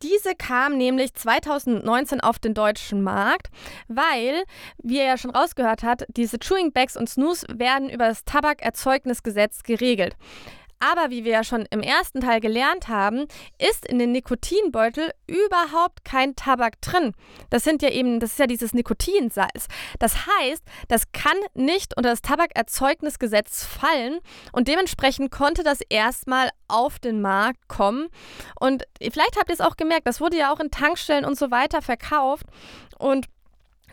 Diese 0.00 0.34
kam 0.34 0.78
nämlich 0.78 1.12
2019 1.12 2.22
auf 2.22 2.38
den 2.38 2.54
deutschen 2.54 3.02
Markt, 3.02 3.48
weil, 3.88 4.44
wie 4.82 4.96
ihr 4.96 5.04
ja 5.04 5.18
schon 5.18 5.32
rausgehört 5.32 5.82
habt, 5.82 6.06
diese 6.08 6.38
Chewing 6.38 6.72
Bags 6.72 6.96
und 6.96 7.10
Snooze 7.10 7.46
werden 7.54 7.90
über 7.90 8.08
das 8.08 8.24
Tabakerzeugnisgesetz 8.24 9.62
geregelt. 9.62 10.16
Aber 10.84 11.08
wie 11.08 11.24
wir 11.24 11.32
ja 11.32 11.44
schon 11.44 11.66
im 11.70 11.80
ersten 11.80 12.20
Teil 12.20 12.40
gelernt 12.40 12.88
haben, 12.88 13.24
ist 13.58 13.86
in 13.86 13.98
den 13.98 14.12
Nikotinbeutel 14.12 15.12
überhaupt 15.26 16.04
kein 16.04 16.36
Tabak 16.36 16.78
drin. 16.82 17.12
Das 17.48 17.64
sind 17.64 17.80
ja 17.80 17.88
eben, 17.88 18.20
das 18.20 18.32
ist 18.32 18.38
ja 18.38 18.46
dieses 18.46 18.74
Nikotinsalz. 18.74 19.68
Das 19.98 20.26
heißt, 20.26 20.62
das 20.88 21.10
kann 21.12 21.36
nicht 21.54 21.96
unter 21.96 22.10
das 22.10 22.20
Tabakerzeugnisgesetz 22.20 23.64
fallen 23.64 24.18
und 24.52 24.68
dementsprechend 24.68 25.30
konnte 25.30 25.62
das 25.62 25.80
erstmal 25.88 26.50
auf 26.68 26.98
den 26.98 27.22
Markt 27.22 27.66
kommen. 27.68 28.08
Und 28.60 28.84
vielleicht 29.00 29.38
habt 29.38 29.48
ihr 29.48 29.54
es 29.54 29.62
auch 29.62 29.76
gemerkt, 29.76 30.06
das 30.06 30.20
wurde 30.20 30.36
ja 30.36 30.52
auch 30.52 30.60
in 30.60 30.70
Tankstellen 30.70 31.24
und 31.24 31.38
so 31.38 31.50
weiter 31.50 31.80
verkauft 31.80 32.46
und 32.98 33.26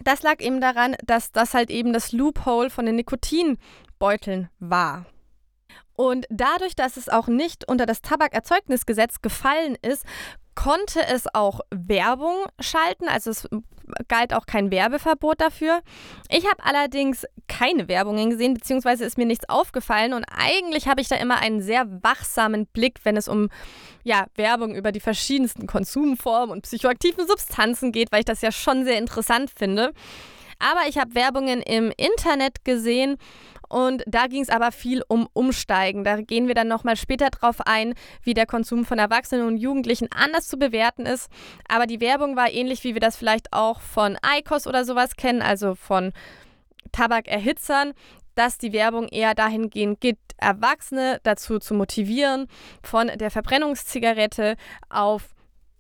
das 0.04 0.24
lag 0.24 0.42
eben 0.42 0.60
daran, 0.60 0.96
dass 1.06 1.32
das 1.32 1.54
halt 1.54 1.70
eben 1.70 1.94
das 1.94 2.12
Loophole 2.12 2.70
von 2.70 2.86
den 2.86 2.96
Nikotinbeuteln 2.96 4.50
war. 4.60 5.06
Und 6.02 6.26
dadurch, 6.32 6.76
dass 6.76 6.98
es 6.98 7.10
auch 7.10 7.28
nicht 7.28 7.70
unter 7.70 7.86
das 7.86 8.02
Tabakerzeugnisgesetz 8.02 9.22
gefallen 9.22 9.78
ist, 9.84 10.04
konnte 10.56 11.00
es 11.06 11.32
auch 11.32 11.60
Werbung 11.70 12.38
schalten, 12.60 13.08
also 13.08 13.30
es 13.30 13.48
galt 14.08 14.34
auch 14.34 14.48
kein 14.48 14.72
Werbeverbot 14.72 15.40
dafür. 15.40 15.82
Ich 16.28 16.46
habe 16.46 16.64
allerdings 16.64 17.28
keine 17.48 17.88
Werbungen 17.88 18.32
gesehen, 18.32 18.56
beziehungsweise 18.56 19.06
ist 19.06 19.20
mir 19.20 19.28
nichts 19.28 19.48
aufgefallen 19.48 20.14
und 20.14 20.26
eigentlich 20.36 20.88
habe 20.88 21.02
ich 21.02 21.08
da 21.08 21.18
immer 21.18 21.38
einen 21.38 21.62
sehr 21.62 21.86
wachsamen 22.02 22.66
Blick, 22.66 23.02
wenn 23.04 23.16
es 23.16 23.28
um 23.28 23.50
ja, 24.04 24.26
Werbung 24.34 24.74
über 24.74 24.92
die 24.92 25.02
verschiedensten 25.02 25.68
Konsumformen 25.68 26.50
und 26.50 26.64
psychoaktiven 26.64 27.28
Substanzen 27.28 27.92
geht, 27.92 28.12
weil 28.12 28.22
ich 28.22 28.26
das 28.26 28.42
ja 28.42 28.52
schon 28.52 28.86
sehr 28.86 28.98
interessant 28.98 29.52
finde. 29.56 29.94
Aber 30.58 30.88
ich 30.88 30.98
habe 30.98 31.14
Werbungen 31.14 31.62
im 31.62 31.92
Internet 31.96 32.66
gesehen 32.66 33.18
und 33.72 34.04
da 34.06 34.28
ging 34.28 34.42
es 34.42 34.50
aber 34.50 34.72
viel 34.72 35.04
um 35.08 35.28
Umsteigen. 35.34 36.04
Da 36.04 36.22
gehen 36.22 36.48
wir 36.48 36.56
dann 36.56 36.68
nochmal 36.68 36.96
später 36.98 37.30
drauf 37.30 37.58
ein, 37.66 37.94
wie 38.24 38.34
der 38.34 38.46
Konsum 38.46 38.86
von 38.86 39.00
Erwachsenen 39.00 39.48
und 39.48 39.58
Jugendlichen 39.58 40.10
anders 40.12 40.48
zu 40.48 40.58
bewerten 40.58 41.06
ist. 41.06 41.30
Aber 41.68 41.88
die 41.88 42.02
Werbung 42.02 42.36
war 42.36 42.52
ähnlich, 42.52 42.84
wie 42.84 42.94
wir 42.94 43.02
das 43.02 43.16
vielleicht 43.16 43.54
auch 43.54 43.80
von 43.82 44.18
ICOS 44.38 44.68
oder 44.68 44.84
sowas 44.86 45.16
kennen, 45.16 45.42
also 45.42 45.76
von 45.76 46.12
Tabakerhitzern 46.92 47.94
dass 48.36 48.58
die 48.58 48.72
Werbung 48.72 49.08
eher 49.10 49.36
dahingehend 49.36 50.00
geht, 50.00 50.18
Erwachsene 50.38 51.20
dazu 51.24 51.60
zu 51.60 51.74
motivieren, 51.74 52.48
von 52.82 53.12
der 53.16 53.30
Verbrennungszigarette 53.30 54.56
auf 54.90 55.36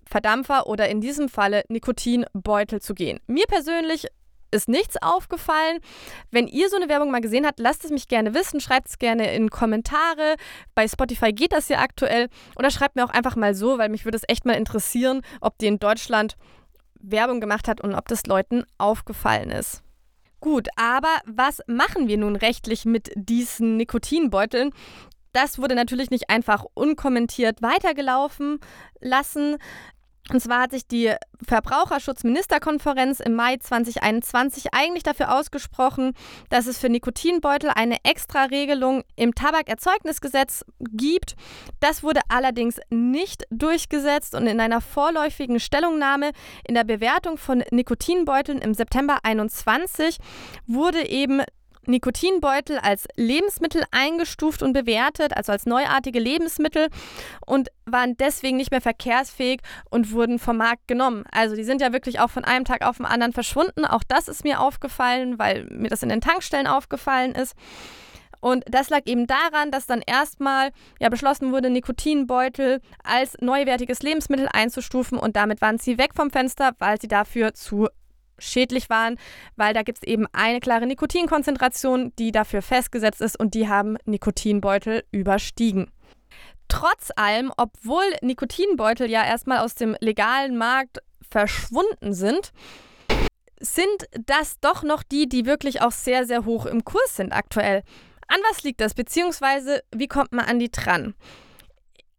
Verdampfer 0.05 0.67
oder 0.67 0.89
in 0.89 1.01
diesem 1.01 1.29
Falle 1.29 1.63
Nikotinbeutel 1.69 2.81
zu 2.81 2.93
gehen. 2.93 3.19
Mir 3.27 3.45
persönlich 3.47 4.07
ist 4.51 4.67
nichts 4.67 5.01
aufgefallen. 5.01 5.79
Wenn 6.29 6.47
ihr 6.47 6.69
so 6.69 6.75
eine 6.75 6.89
Werbung 6.89 7.11
mal 7.11 7.21
gesehen 7.21 7.45
habt, 7.45 7.59
lasst 7.59 7.85
es 7.85 7.91
mich 7.91 8.07
gerne 8.07 8.33
wissen. 8.33 8.59
Schreibt 8.59 8.89
es 8.89 8.99
gerne 8.99 9.33
in 9.33 9.49
Kommentare. 9.49 10.35
Bei 10.75 10.87
Spotify 10.87 11.33
geht 11.33 11.53
das 11.53 11.69
ja 11.69 11.79
aktuell. 11.79 12.29
Oder 12.55 12.69
schreibt 12.69 12.95
mir 12.95 13.05
auch 13.05 13.09
einfach 13.09 13.35
mal 13.35 13.55
so, 13.55 13.77
weil 13.77 13.89
mich 13.89 14.05
würde 14.05 14.17
es 14.17 14.27
echt 14.27 14.45
mal 14.45 14.53
interessieren, 14.53 15.21
ob 15.39 15.57
die 15.57 15.67
in 15.67 15.79
Deutschland 15.79 16.35
Werbung 16.99 17.39
gemacht 17.39 17.67
hat 17.67 17.81
und 17.81 17.95
ob 17.95 18.07
das 18.07 18.25
Leuten 18.25 18.63
aufgefallen 18.77 19.49
ist. 19.49 19.83
Gut, 20.39 20.69
aber 20.75 21.19
was 21.25 21.61
machen 21.67 22.07
wir 22.07 22.17
nun 22.17 22.35
rechtlich 22.35 22.85
mit 22.85 23.11
diesen 23.15 23.77
Nikotinbeuteln? 23.77 24.71
Das 25.33 25.59
wurde 25.59 25.75
natürlich 25.75 26.09
nicht 26.09 26.29
einfach 26.29 26.65
unkommentiert 26.73 27.61
weitergelaufen 27.61 28.59
lassen. 28.99 29.57
Und 30.29 30.39
zwar 30.39 30.61
hat 30.61 30.71
sich 30.71 30.87
die 30.87 31.13
Verbraucherschutzministerkonferenz 31.45 33.19
im 33.19 33.33
Mai 33.33 33.57
2021 33.57 34.73
eigentlich 34.73 35.03
dafür 35.03 35.37
ausgesprochen, 35.37 36.13
dass 36.49 36.67
es 36.67 36.77
für 36.77 36.89
Nikotinbeutel 36.89 37.71
eine 37.73 37.97
Extraregelung 38.03 39.03
im 39.15 39.33
Tabakerzeugnisgesetz 39.35 40.63
gibt. 40.79 41.35
Das 41.79 42.03
wurde 42.03 42.21
allerdings 42.29 42.79
nicht 42.89 43.45
durchgesetzt 43.49 44.35
und 44.35 44.47
in 44.47 44.59
einer 44.59 44.79
vorläufigen 44.79 45.59
Stellungnahme 45.59 46.31
in 46.65 46.75
der 46.75 46.83
Bewertung 46.83 47.37
von 47.37 47.63
Nikotinbeuteln 47.71 48.59
im 48.59 48.73
September 48.73 49.17
2021 49.21 50.17
wurde 50.67 51.07
eben 51.07 51.41
Nikotinbeutel 51.85 52.77
als 52.77 53.07
Lebensmittel 53.15 53.83
eingestuft 53.91 54.61
und 54.61 54.73
bewertet, 54.73 55.35
also 55.35 55.51
als 55.51 55.65
neuartige 55.65 56.19
Lebensmittel 56.19 56.89
und 57.45 57.69
waren 57.85 58.15
deswegen 58.17 58.57
nicht 58.57 58.71
mehr 58.71 58.81
verkehrsfähig 58.81 59.61
und 59.89 60.11
wurden 60.11 60.39
vom 60.39 60.57
Markt 60.57 60.87
genommen. 60.87 61.23
Also 61.31 61.55
die 61.55 61.63
sind 61.63 61.81
ja 61.81 61.91
wirklich 61.91 62.19
auch 62.19 62.29
von 62.29 62.45
einem 62.45 62.65
Tag 62.65 62.85
auf 62.85 62.97
den 62.97 63.05
anderen 63.05 63.33
verschwunden. 63.33 63.85
Auch 63.85 64.03
das 64.07 64.27
ist 64.27 64.43
mir 64.43 64.59
aufgefallen, 64.59 65.39
weil 65.39 65.65
mir 65.65 65.89
das 65.89 66.03
in 66.03 66.09
den 66.09 66.21
Tankstellen 66.21 66.67
aufgefallen 66.67 67.33
ist. 67.33 67.55
Und 68.41 68.63
das 68.67 68.89
lag 68.89 69.01
eben 69.05 69.27
daran, 69.27 69.69
dass 69.71 69.85
dann 69.85 70.01
erstmal 70.05 70.71
ja 70.99 71.09
beschlossen 71.09 71.51
wurde, 71.51 71.69
Nikotinbeutel 71.69 72.81
als 73.03 73.37
neuwertiges 73.39 74.01
Lebensmittel 74.01 74.49
einzustufen 74.51 75.19
und 75.19 75.35
damit 75.35 75.61
waren 75.61 75.77
sie 75.77 75.99
weg 75.99 76.13
vom 76.15 76.31
Fenster, 76.31 76.71
weil 76.79 76.99
sie 76.99 77.07
dafür 77.07 77.53
zu 77.53 77.87
schädlich 78.41 78.89
waren, 78.89 79.17
weil 79.55 79.73
da 79.73 79.83
gibt 79.83 79.99
es 79.99 80.03
eben 80.07 80.27
eine 80.33 80.59
klare 80.59 80.85
Nikotinkonzentration, 80.87 82.13
die 82.17 82.31
dafür 82.31 82.61
festgesetzt 82.61 83.21
ist 83.21 83.39
und 83.39 83.53
die 83.53 83.69
haben 83.69 83.97
Nikotinbeutel 84.05 85.03
überstiegen. 85.11 85.91
Trotz 86.67 87.11
allem, 87.15 87.51
obwohl 87.57 88.03
Nikotinbeutel 88.21 89.09
ja 89.09 89.25
erstmal 89.25 89.59
aus 89.59 89.75
dem 89.75 89.95
legalen 89.99 90.57
Markt 90.57 90.99
verschwunden 91.29 92.13
sind, 92.13 92.51
sind 93.59 94.07
das 94.25 94.59
doch 94.59 94.83
noch 94.83 95.03
die, 95.03 95.29
die 95.29 95.45
wirklich 95.45 95.81
auch 95.81 95.91
sehr, 95.91 96.25
sehr 96.25 96.45
hoch 96.45 96.65
im 96.65 96.83
Kurs 96.83 97.15
sind 97.15 97.31
aktuell. 97.31 97.83
An 98.27 98.39
was 98.49 98.63
liegt 98.63 98.81
das? 98.81 98.93
Beziehungsweise, 98.93 99.83
wie 99.93 100.07
kommt 100.07 100.31
man 100.31 100.45
an 100.45 100.59
die 100.59 100.71
dran? 100.71 101.13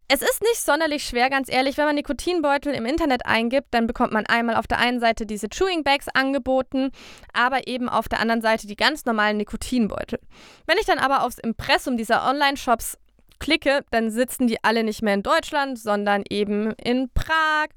Es 0.09 0.21
ist 0.21 0.41
nicht 0.41 0.61
sonderlich 0.61 1.05
schwer, 1.05 1.29
ganz 1.29 1.49
ehrlich. 1.49 1.77
Wenn 1.77 1.85
man 1.85 1.95
Nikotinbeutel 1.95 2.73
im 2.73 2.85
Internet 2.85 3.25
eingibt, 3.25 3.67
dann 3.71 3.87
bekommt 3.87 4.11
man 4.11 4.25
einmal 4.25 4.55
auf 4.55 4.67
der 4.67 4.77
einen 4.77 4.99
Seite 4.99 5.25
diese 5.25 5.47
Chewing 5.49 5.83
Bags 5.83 6.07
angeboten, 6.13 6.91
aber 7.31 7.67
eben 7.67 7.89
auf 7.89 8.09
der 8.09 8.19
anderen 8.19 8.41
Seite 8.41 8.67
die 8.67 8.75
ganz 8.75 9.05
normalen 9.05 9.37
Nikotinbeutel. 9.37 10.19
Wenn 10.67 10.77
ich 10.77 10.85
dann 10.85 10.99
aber 10.99 11.23
aufs 11.23 11.39
Impressum 11.39 11.97
dieser 11.97 12.29
Online-Shops 12.29 12.97
klicke, 13.39 13.83
dann 13.91 14.11
sitzen 14.11 14.47
die 14.47 14.63
alle 14.63 14.83
nicht 14.83 15.01
mehr 15.01 15.13
in 15.13 15.23
Deutschland, 15.23 15.79
sondern 15.79 16.23
eben 16.29 16.73
in 16.73 17.09
Prag. 17.13 17.67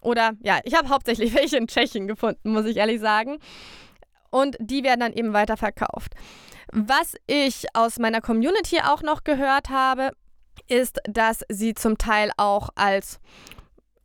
Oder 0.00 0.32
ja, 0.42 0.60
ich 0.64 0.74
habe 0.74 0.88
hauptsächlich 0.88 1.34
welche 1.36 1.58
in 1.58 1.66
Tschechien 1.66 2.08
gefunden, 2.08 2.50
muss 2.50 2.66
ich 2.66 2.76
ehrlich 2.76 3.00
sagen. 3.00 3.38
Und 4.30 4.56
die 4.58 4.84
werden 4.84 5.00
dann 5.00 5.12
eben 5.12 5.32
weiterverkauft. 5.32 6.14
Was 6.72 7.14
ich 7.26 7.66
aus 7.72 7.98
meiner 7.98 8.20
Community 8.20 8.80
auch 8.80 9.02
noch 9.02 9.24
gehört 9.24 9.70
habe, 9.70 10.10
ist, 10.68 10.98
dass 11.04 11.44
sie 11.48 11.74
zum 11.74 11.98
Teil 11.98 12.30
auch 12.36 12.70
als 12.74 13.20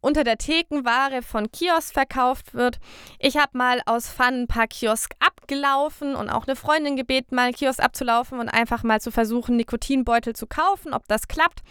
unter 0.04 0.24
der 0.24 0.38
Thekenware 0.38 1.22
von 1.22 1.52
Kiosk 1.52 1.94
verkauft 1.94 2.54
wird. 2.54 2.80
Ich 3.20 3.38
habe 3.38 3.58
mal 3.58 3.80
aus 3.86 4.10
Fun 4.10 4.44
ein 4.44 4.48
paar 4.48 4.68
Kiosk 4.68 5.14
abgelaufen 5.20 6.16
und 6.16 6.30
auch 6.30 6.46
eine 6.46 6.58
Freundin 6.58 6.98
gebeten, 6.98 7.36
mal 7.36 7.54
Kiosk 7.54 7.82
abzulaufen 7.82 8.40
und 8.40 8.50
einfach 8.50 8.84
mal 8.84 9.00
zu 9.00 9.12
versuchen, 9.12 9.56
Nikotinbeutel 9.56 10.36
zu 10.36 10.46
kaufen, 10.46 10.94
ob 10.94 11.08
das 11.08 11.30
klappt. 11.30 11.62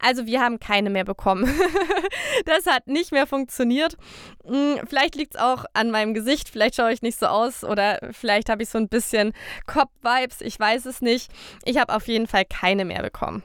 Also 0.00 0.26
wir 0.26 0.40
haben 0.40 0.58
keine 0.58 0.90
mehr 0.90 1.04
bekommen. 1.04 1.44
das 2.46 2.66
hat 2.66 2.88
nicht 2.88 3.12
mehr 3.12 3.26
funktioniert. 3.26 3.96
Hm, 4.44 4.80
vielleicht 4.88 5.14
liegt 5.14 5.36
es 5.36 5.40
auch 5.40 5.64
an 5.74 5.90
meinem 5.90 6.14
Gesicht, 6.14 6.48
vielleicht 6.48 6.74
schaue 6.76 6.92
ich 6.92 7.02
nicht 7.02 7.18
so 7.18 7.26
aus 7.26 7.62
oder 7.62 8.00
vielleicht 8.10 8.48
habe 8.48 8.62
ich 8.62 8.70
so 8.70 8.78
ein 8.78 8.88
bisschen 8.88 9.32
Cop-Vibes, 9.66 10.40
ich 10.40 10.58
weiß 10.58 10.86
es 10.86 11.02
nicht. 11.02 11.30
Ich 11.64 11.78
habe 11.78 11.94
auf 11.94 12.08
jeden 12.08 12.26
Fall 12.26 12.44
keine 12.46 12.84
mehr 12.84 13.02
bekommen. 13.02 13.44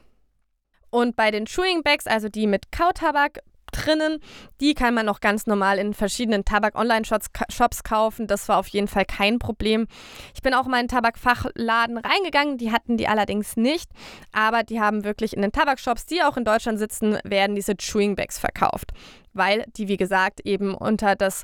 Und 0.90 1.16
bei 1.16 1.32
den 1.32 1.46
Chewing 1.46 1.84
Bags, 1.84 2.08
also 2.08 2.30
die 2.30 2.48
mit 2.48 2.72
Kautabak 2.72 3.40
drinnen, 3.74 4.20
die 4.62 4.74
kann 4.74 4.94
man 4.94 5.06
noch 5.06 5.20
ganz 5.20 5.46
normal 5.46 5.78
in 5.78 5.94
verschiedenen 5.94 6.46
Tabak-Online-Shops 6.46 7.84
kaufen. 7.84 8.26
Das 8.26 8.48
war 8.48 8.58
auf 8.58 8.68
jeden 8.70 8.88
Fall 8.88 9.04
kein 9.06 9.40
Problem. 9.40 9.88
Ich 10.34 10.42
bin 10.42 10.54
auch 10.54 10.66
in 10.66 10.72
meinen 10.72 10.88
Tabakfachladen 10.88 11.98
reingegangen, 11.98 12.58
die 12.58 12.72
hatten 12.72 12.96
die 12.96 13.10
allerdings 13.10 13.58
nicht, 13.58 13.92
aber 14.32 14.64
die 14.64 14.80
haben 14.80 15.04
wirklich 15.04 15.36
in 15.36 15.42
den 15.42 15.52
Tabakshops, 15.52 16.06
die 16.06 16.24
auch 16.24 16.38
in 16.38 16.46
Deutschland 16.46 16.80
sitzen, 16.80 17.18
werden 17.26 17.56
diese 17.56 17.76
Chewing 17.76 18.16
Bags 18.16 18.40
verkauft. 18.40 18.94
weil 19.38 19.66
die, 19.78 19.88
wie 19.88 19.98
gesagt, 19.98 20.42
eben 20.42 20.74
unter 20.74 21.16
das 21.16 21.44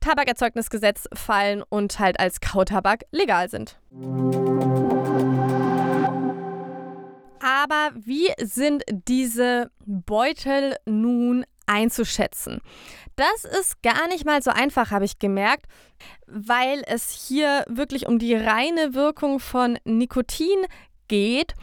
Tabakerzeugnisgesetz 0.00 1.06
fallen 1.12 1.62
und 1.68 1.98
halt 1.98 2.18
als 2.18 2.40
Kautabak 2.40 3.04
legal 3.12 3.48
sind. 3.48 3.78
Aber 7.46 7.92
wie 7.94 8.28
sind 8.42 8.82
diese 8.90 9.70
Beutel 9.84 10.74
nun 10.84 11.46
einzuschätzen? 11.66 12.60
Das 13.14 13.44
ist 13.44 13.80
gar 13.84 14.08
nicht 14.08 14.24
mal 14.26 14.42
so 14.42 14.50
einfach, 14.50 14.90
habe 14.90 15.04
ich 15.04 15.20
gemerkt, 15.20 15.66
weil 16.26 16.82
es 16.86 17.08
hier 17.12 17.64
wirklich 17.68 18.08
um 18.08 18.18
die 18.18 18.34
reine 18.34 18.94
Wirkung 18.94 19.38
von 19.38 19.78
Nikotin 19.84 20.66
geht 21.06 21.54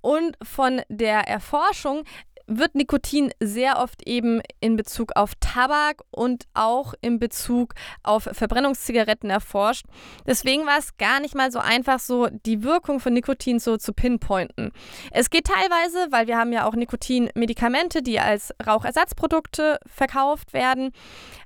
und 0.00 0.36
von 0.44 0.82
der 0.88 1.26
Erforschung 1.26 2.04
wird 2.46 2.74
Nikotin 2.74 3.30
sehr 3.40 3.78
oft 3.78 4.06
eben 4.06 4.40
in 4.60 4.76
Bezug 4.76 5.12
auf 5.16 5.32
Tabak 5.40 6.02
und 6.10 6.44
auch 6.54 6.94
in 7.00 7.18
Bezug 7.18 7.74
auf 8.02 8.28
Verbrennungszigaretten 8.30 9.30
erforscht. 9.30 9.86
Deswegen 10.26 10.66
war 10.66 10.78
es 10.78 10.96
gar 10.96 11.20
nicht 11.20 11.34
mal 11.34 11.50
so 11.50 11.58
einfach, 11.58 11.98
so 11.98 12.28
die 12.28 12.62
Wirkung 12.62 13.00
von 13.00 13.12
Nikotin 13.12 13.58
so 13.58 13.76
zu 13.76 13.92
pinpointen. 13.92 14.72
Es 15.10 15.30
geht 15.30 15.46
teilweise, 15.46 16.06
weil 16.10 16.26
wir 16.26 16.38
haben 16.38 16.52
ja 16.52 16.66
auch 16.66 16.74
Nikotinmedikamente, 16.74 18.02
die 18.02 18.20
als 18.20 18.54
Rauchersatzprodukte 18.64 19.78
verkauft 19.86 20.52
werden. 20.52 20.92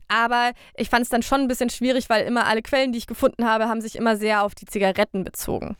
Aber 0.09 0.53
ich 0.77 0.91
fand 0.91 1.05
es 1.05 1.09
dann 1.09 1.23
schon 1.23 1.43
ein 1.43 1.49
bisschen 1.49 1.71
schwierig, 1.71 2.11
weil 2.11 2.27
immer 2.27 2.47
alle 2.47 2.63
Quellen, 2.63 2.93
die 2.93 2.99
ich 2.99 3.07
gefunden 3.07 3.47
habe, 3.47 3.69
haben 3.69 3.81
sich 3.81 3.97
immer 3.97 4.17
sehr 4.17 4.43
auf 4.43 4.55
die 4.55 4.67
Zigaretten 4.67 5.23
bezogen. 5.23 5.77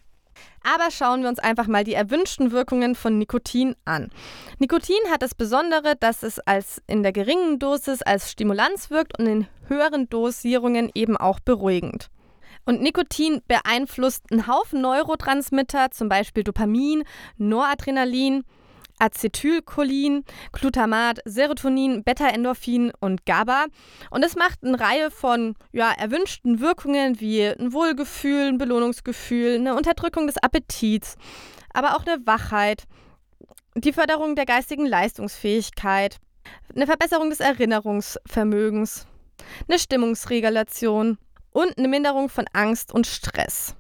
Aber 0.63 0.91
schauen 0.91 1.23
wir 1.23 1.29
uns 1.29 1.39
einfach 1.39 1.67
mal 1.67 1.85
die 1.85 1.95
erwünschten 1.95 2.53
Wirkungen 2.53 2.95
von 2.95 3.19
Nikotin 3.19 3.77
an. 3.85 4.11
Nikotin 4.59 5.11
hat 5.11 5.23
das 5.23 5.35
Besondere, 5.35 5.97
dass 5.99 6.23
es 6.23 6.39
als 6.41 6.83
in 6.87 7.03
der 7.03 7.13
geringen 7.13 7.59
Dosis 7.59 8.03
als 8.03 8.31
Stimulanz 8.31 8.91
wirkt 8.91 9.19
und 9.19 9.27
in 9.27 9.47
höheren 9.69 10.09
Dosierungen 10.09 10.91
eben 10.95 11.17
auch 11.17 11.41
beruhigend. 11.41 12.11
Und 12.67 12.83
Nikotin 12.83 13.41
beeinflusst 13.49 14.31
einen 14.31 14.47
Haufen 14.47 14.83
Neurotransmitter, 14.83 15.91
zum 15.91 16.09
Beispiel 16.09 16.45
Dopamin, 16.45 17.05
Noradrenalin, 17.39 18.45
Acetylcholin, 19.01 20.25
Glutamat, 20.53 21.21
Serotonin, 21.25 22.05
Beta-Endorphin 22.05 22.93
und 23.01 23.25
GABA. 23.27 23.67
Und 24.11 24.25
es 24.25 24.37
macht 24.37 24.63
eine 24.63 24.79
Reihe 24.79 25.11
von 25.11 25.55
ja, 25.73 25.91
erwünschten 25.93 26.61
Wirkungen 26.61 27.21
wie 27.21 27.45
ein 27.45 27.73
Wohlgefühl, 27.73 28.49
ein 28.49 28.59
Belohnungsgefühl, 28.59 29.57
eine 29.57 29.75
Unterdrückung 29.75 30.27
des 30.27 30.37
Appetits, 30.39 31.17
aber 31.73 31.97
auch 31.97 32.07
eine 32.07 32.27
Wachheit, 32.27 32.85
die 33.75 33.93
Förderung 33.93 34.37
der 34.37 34.47
geistigen 34.47 34.87
Leistungsfähigkeit, 34.87 36.19
eine 36.75 36.87
Verbesserung 36.87 37.31
des 37.31 37.41
Erinnerungsvermögens, 37.41 39.07
eine 39.69 39.79
Stimmungsregulation 39.79 41.19
und 41.53 41.79
eine 41.79 41.89
Minderung 41.89 42.29
von 42.29 42.47
Angst 42.53 42.93
und 42.93 43.07
Stress. 43.07 43.75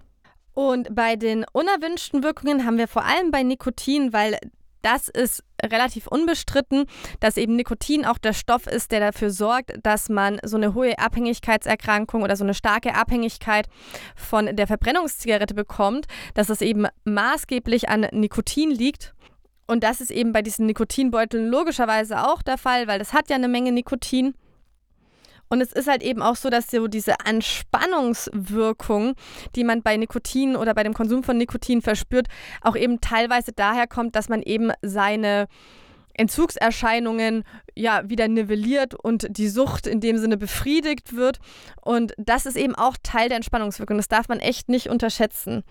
Und 0.54 0.94
bei 0.94 1.16
den 1.16 1.44
unerwünschten 1.52 2.22
Wirkungen 2.22 2.66
haben 2.66 2.78
wir 2.78 2.88
vor 2.88 3.04
allem 3.04 3.30
bei 3.30 3.42
Nikotin, 3.42 4.12
weil 4.12 4.38
das 4.82 5.08
ist 5.08 5.42
relativ 5.62 6.06
unbestritten, 6.06 6.86
dass 7.20 7.36
eben 7.36 7.56
Nikotin 7.56 8.04
auch 8.04 8.18
der 8.18 8.32
Stoff 8.32 8.66
ist, 8.66 8.92
der 8.92 9.00
dafür 9.00 9.30
sorgt, 9.30 9.74
dass 9.82 10.08
man 10.08 10.38
so 10.42 10.56
eine 10.56 10.74
hohe 10.74 10.98
Abhängigkeitserkrankung 10.98 12.22
oder 12.22 12.36
so 12.36 12.44
eine 12.44 12.54
starke 12.54 12.94
Abhängigkeit 12.94 13.68
von 14.16 14.56
der 14.56 14.66
Verbrennungszigarette 14.66 15.54
bekommt, 15.54 16.06
dass 16.34 16.48
es 16.48 16.62
eben 16.62 16.86
maßgeblich 17.04 17.88
an 17.88 18.06
Nikotin 18.12 18.70
liegt. 18.70 19.14
Und 19.66 19.84
das 19.84 20.00
ist 20.00 20.10
eben 20.10 20.32
bei 20.32 20.42
diesen 20.42 20.66
Nikotinbeuteln 20.66 21.48
logischerweise 21.48 22.26
auch 22.26 22.42
der 22.42 22.58
Fall, 22.58 22.88
weil 22.88 22.98
das 22.98 23.12
hat 23.12 23.30
ja 23.30 23.36
eine 23.36 23.48
Menge 23.48 23.70
Nikotin. 23.70 24.34
Und 25.50 25.60
es 25.60 25.72
ist 25.72 25.88
halt 25.88 26.02
eben 26.02 26.22
auch 26.22 26.36
so, 26.36 26.48
dass 26.48 26.70
so 26.70 26.86
diese 26.86 27.26
Anspannungswirkung, 27.26 29.14
die 29.56 29.64
man 29.64 29.82
bei 29.82 29.96
Nikotin 29.96 30.54
oder 30.54 30.74
bei 30.74 30.84
dem 30.84 30.94
Konsum 30.94 31.24
von 31.24 31.36
Nikotin 31.36 31.82
verspürt, 31.82 32.28
auch 32.62 32.76
eben 32.76 33.00
teilweise 33.00 33.52
daher 33.52 33.88
kommt, 33.88 34.14
dass 34.14 34.28
man 34.28 34.42
eben 34.42 34.70
seine 34.80 35.48
Entzugserscheinungen 36.14 37.42
ja 37.74 38.08
wieder 38.08 38.28
nivelliert 38.28 38.94
und 38.94 39.26
die 39.36 39.48
Sucht 39.48 39.88
in 39.88 40.00
dem 40.00 40.18
Sinne 40.18 40.36
befriedigt 40.36 41.16
wird. 41.16 41.40
Und 41.80 42.14
das 42.16 42.46
ist 42.46 42.56
eben 42.56 42.76
auch 42.76 42.96
Teil 43.02 43.28
der 43.28 43.36
Entspannungswirkung. 43.36 43.96
Das 43.96 44.08
darf 44.08 44.28
man 44.28 44.38
echt 44.38 44.68
nicht 44.68 44.88
unterschätzen. 44.88 45.64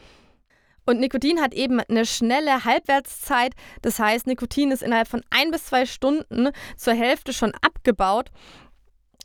Und 0.85 0.99
Nikotin 0.99 1.39
hat 1.39 1.53
eben 1.53 1.79
eine 1.79 2.05
schnelle 2.05 2.65
Halbwertszeit. 2.65 3.53
Das 3.81 3.99
heißt, 3.99 4.27
Nikotin 4.27 4.71
ist 4.71 4.81
innerhalb 4.81 5.07
von 5.07 5.21
ein 5.29 5.51
bis 5.51 5.67
zwei 5.67 5.85
Stunden 5.85 6.49
zur 6.75 6.95
Hälfte 6.95 7.31
schon 7.31 7.53
abgebaut. 7.61 8.31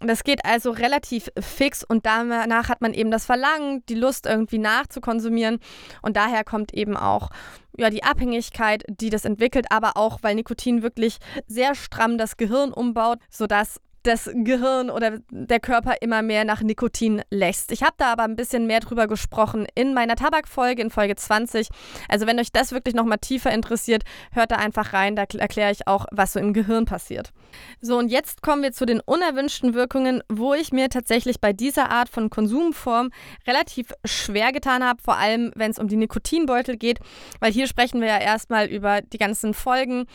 Das 0.06 0.24
geht 0.24 0.44
also 0.44 0.70
relativ 0.70 1.30
fix 1.40 1.84
und 1.84 2.06
danach 2.06 2.68
hat 2.68 2.80
man 2.80 2.94
eben 2.94 3.10
das 3.10 3.26
Verlangen, 3.26 3.84
die 3.88 3.94
Lust 3.94 4.26
irgendwie 4.26 4.58
nachzukonsumieren. 4.58 5.58
Und 6.02 6.16
daher 6.16 6.44
kommt 6.44 6.74
eben 6.74 6.96
auch 6.96 7.30
ja, 7.76 7.90
die 7.90 8.04
Abhängigkeit, 8.04 8.84
die 8.88 9.10
das 9.10 9.24
entwickelt, 9.24 9.66
aber 9.70 9.96
auch, 9.96 10.18
weil 10.22 10.34
Nikotin 10.34 10.82
wirklich 10.82 11.18
sehr 11.46 11.74
stramm 11.74 12.18
das 12.18 12.36
Gehirn 12.36 12.72
umbaut, 12.72 13.18
sodass 13.30 13.80
das 14.04 14.30
Gehirn 14.32 14.90
oder 14.90 15.18
der 15.30 15.60
Körper 15.60 15.94
immer 16.00 16.22
mehr 16.22 16.44
nach 16.44 16.62
Nikotin 16.62 17.22
lässt. 17.30 17.72
Ich 17.72 17.82
habe 17.82 17.94
da 17.96 18.12
aber 18.12 18.22
ein 18.24 18.36
bisschen 18.36 18.66
mehr 18.66 18.80
drüber 18.80 19.06
gesprochen 19.06 19.66
in 19.74 19.94
meiner 19.94 20.14
Tabakfolge, 20.14 20.82
in 20.82 20.90
Folge 20.90 21.16
20. 21.16 21.68
Also 22.08 22.26
wenn 22.26 22.38
euch 22.38 22.52
das 22.52 22.72
wirklich 22.72 22.94
nochmal 22.94 23.18
tiefer 23.18 23.50
interessiert, 23.50 24.04
hört 24.32 24.50
da 24.50 24.56
einfach 24.56 24.92
rein, 24.92 25.16
da 25.16 25.24
erkläre 25.38 25.72
ich 25.72 25.88
auch, 25.88 26.06
was 26.12 26.34
so 26.34 26.38
im 26.38 26.52
Gehirn 26.52 26.84
passiert. 26.84 27.32
So, 27.80 27.98
und 27.98 28.10
jetzt 28.10 28.42
kommen 28.42 28.62
wir 28.62 28.72
zu 28.72 28.84
den 28.84 29.00
unerwünschten 29.00 29.74
Wirkungen, 29.74 30.22
wo 30.28 30.54
ich 30.54 30.72
mir 30.72 30.90
tatsächlich 30.90 31.40
bei 31.40 31.52
dieser 31.52 31.90
Art 31.90 32.08
von 32.08 32.28
Konsumform 32.28 33.10
relativ 33.46 33.92
schwer 34.04 34.52
getan 34.52 34.84
habe, 34.84 35.02
vor 35.02 35.16
allem 35.16 35.50
wenn 35.54 35.70
es 35.70 35.78
um 35.78 35.88
die 35.88 35.96
Nikotinbeutel 35.96 36.76
geht, 36.76 36.98
weil 37.40 37.52
hier 37.52 37.66
sprechen 37.66 38.00
wir 38.00 38.08
ja 38.08 38.18
erstmal 38.18 38.66
über 38.66 39.00
die 39.00 39.18
ganzen 39.18 39.54
Folgen, 39.54 40.06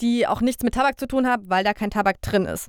die 0.00 0.26
auch 0.26 0.40
nichts 0.40 0.62
mit 0.62 0.74
Tabak 0.74 1.00
zu 1.00 1.06
tun 1.06 1.26
haben, 1.26 1.48
weil 1.48 1.64
da 1.64 1.72
kein 1.72 1.90
Tabak 1.90 2.20
drin 2.22 2.44
ist. 2.44 2.68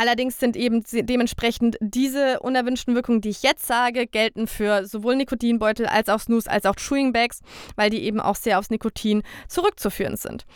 Allerdings 0.00 0.38
sind 0.38 0.56
eben 0.56 0.82
dementsprechend 0.90 1.76
diese 1.78 2.40
unerwünschten 2.40 2.94
Wirkungen, 2.94 3.20
die 3.20 3.28
ich 3.28 3.42
jetzt 3.42 3.66
sage, 3.66 4.06
gelten 4.06 4.46
für 4.46 4.86
sowohl 4.86 5.14
Nikotinbeutel 5.14 5.84
als 5.84 6.08
auch 6.08 6.20
Snooze 6.20 6.50
als 6.50 6.64
auch 6.64 6.76
Chewing 6.76 7.12
Bags, 7.12 7.40
weil 7.76 7.90
die 7.90 8.02
eben 8.04 8.18
auch 8.18 8.36
sehr 8.36 8.58
aufs 8.58 8.70
Nikotin 8.70 9.22
zurückzuführen 9.46 10.16
sind. 10.16 10.46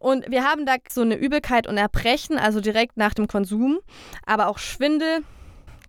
Und 0.00 0.30
wir 0.30 0.44
haben 0.44 0.64
da 0.64 0.76
so 0.88 1.02
eine 1.02 1.16
Übelkeit 1.16 1.66
und 1.66 1.76
Erbrechen, 1.76 2.38
also 2.38 2.62
direkt 2.62 2.96
nach 2.96 3.12
dem 3.12 3.28
Konsum, 3.28 3.78
aber 4.24 4.48
auch 4.48 4.56
Schwindel, 4.56 5.18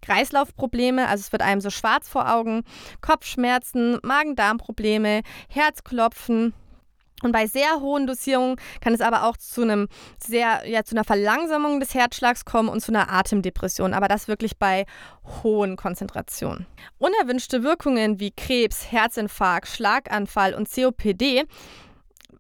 Kreislaufprobleme, 0.01 1.07
also 1.07 1.21
es 1.21 1.31
wird 1.31 1.41
einem 1.41 1.61
so 1.61 1.69
schwarz 1.69 2.09
vor 2.09 2.29
Augen, 2.29 2.63
Kopfschmerzen, 2.99 3.97
Magen-Darm-Probleme, 4.03 5.21
Herzklopfen, 5.47 6.53
und 7.23 7.31
bei 7.31 7.47
sehr 7.47 7.79
hohen 7.79 8.07
Dosierungen 8.07 8.57
kann 8.81 8.93
es 8.93 9.01
aber 9.01 9.23
auch 9.23 9.37
zu 9.37 9.61
einem 9.61 9.87
sehr, 10.19 10.67
ja, 10.67 10.83
zu 10.83 10.95
einer 10.95 11.05
Verlangsamung 11.05 11.79
des 11.79 11.93
Herzschlags 11.93 12.43
kommen 12.43 12.69
und 12.69 12.81
zu 12.81 12.91
einer 12.91 13.11
Atemdepression, 13.11 13.93
aber 13.93 14.07
das 14.07 14.27
wirklich 14.27 14.57
bei 14.57 14.85
hohen 15.43 15.77
Konzentrationen. 15.77 16.65
Unerwünschte 16.97 17.63
Wirkungen 17.63 18.19
wie 18.19 18.31
Krebs, 18.31 18.91
Herzinfarkt, 18.91 19.67
Schlaganfall 19.69 20.53
und 20.53 20.69
COPD 20.69 21.45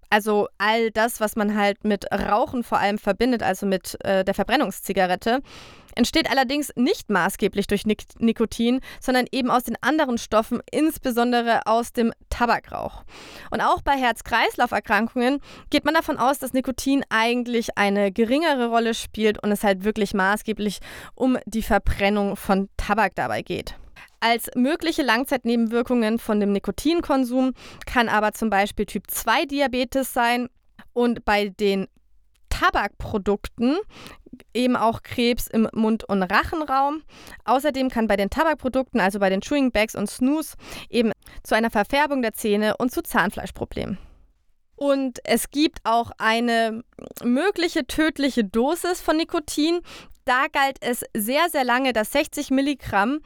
also 0.09 0.47
all 0.57 0.91
das, 0.91 1.19
was 1.19 1.35
man 1.35 1.57
halt 1.57 1.83
mit 1.83 2.05
Rauchen 2.11 2.63
vor 2.63 2.77
allem 2.77 2.97
verbindet, 2.97 3.43
also 3.43 3.65
mit 3.65 3.97
äh, 4.05 4.23
der 4.23 4.33
Verbrennungszigarette, 4.33 5.41
entsteht 5.95 6.29
allerdings 6.29 6.71
nicht 6.75 7.09
maßgeblich 7.09 7.67
durch 7.67 7.85
Nik 7.85 8.03
Nikotin, 8.19 8.81
sondern 8.99 9.25
eben 9.31 9.49
aus 9.49 9.63
den 9.63 9.77
anderen 9.81 10.17
Stoffen, 10.17 10.61
insbesondere 10.71 11.65
aus 11.65 11.93
dem 11.93 12.13
Tabakrauch. 12.29 13.03
Und 13.51 13.61
auch 13.61 13.81
bei 13.81 13.93
Herz-Kreislauf-Erkrankungen 13.93 15.39
geht 15.69 15.85
man 15.85 15.93
davon 15.93 16.17
aus, 16.17 16.39
dass 16.39 16.53
Nikotin 16.53 17.03
eigentlich 17.09 17.77
eine 17.77 18.11
geringere 18.11 18.67
Rolle 18.67 18.93
spielt 18.93 19.41
und 19.41 19.51
es 19.51 19.63
halt 19.63 19.83
wirklich 19.83 20.13
maßgeblich 20.13 20.79
um 21.15 21.37
die 21.45 21.63
Verbrennung 21.63 22.35
von 22.35 22.69
Tabak 22.77 23.15
dabei 23.15 23.41
geht. 23.41 23.75
Als 24.19 24.49
mögliche 24.55 25.03
Langzeitnebenwirkungen 25.03 26.19
von 26.19 26.39
dem 26.39 26.51
Nikotinkonsum 26.51 27.53
kann 27.85 28.09
aber 28.09 28.33
zum 28.33 28.49
Beispiel 28.49 28.85
Typ 28.85 29.03
2 29.09 29.45
Diabetes 29.45 30.13
sein 30.13 30.49
und 30.93 31.25
bei 31.25 31.49
den 31.49 31.87
Tabakprodukten 32.59 33.77
eben 34.53 34.75
auch 34.75 35.01
Krebs 35.03 35.47
im 35.47 35.67
Mund- 35.73 36.03
und 36.03 36.23
Rachenraum. 36.23 37.03
Außerdem 37.45 37.89
kann 37.89 38.07
bei 38.07 38.15
den 38.15 38.29
Tabakprodukten, 38.29 38.99
also 38.99 39.19
bei 39.19 39.29
den 39.29 39.41
Chewing 39.41 39.71
Bags 39.71 39.95
und 39.95 40.09
Snooze, 40.09 40.55
eben 40.89 41.11
zu 41.43 41.55
einer 41.55 41.69
Verfärbung 41.69 42.21
der 42.21 42.33
Zähne 42.33 42.77
und 42.77 42.91
zu 42.91 43.01
Zahnfleischproblemen. 43.01 43.97
Und 44.75 45.19
es 45.23 45.51
gibt 45.51 45.79
auch 45.83 46.11
eine 46.17 46.83
mögliche 47.23 47.87
tödliche 47.87 48.43
Dosis 48.43 48.99
von 48.99 49.17
Nikotin. 49.17 49.79
Da 50.25 50.47
galt 50.51 50.77
es 50.81 51.05
sehr, 51.15 51.49
sehr 51.49 51.63
lange, 51.63 51.93
dass 51.93 52.11
60 52.11 52.51
Milligramm 52.51 53.21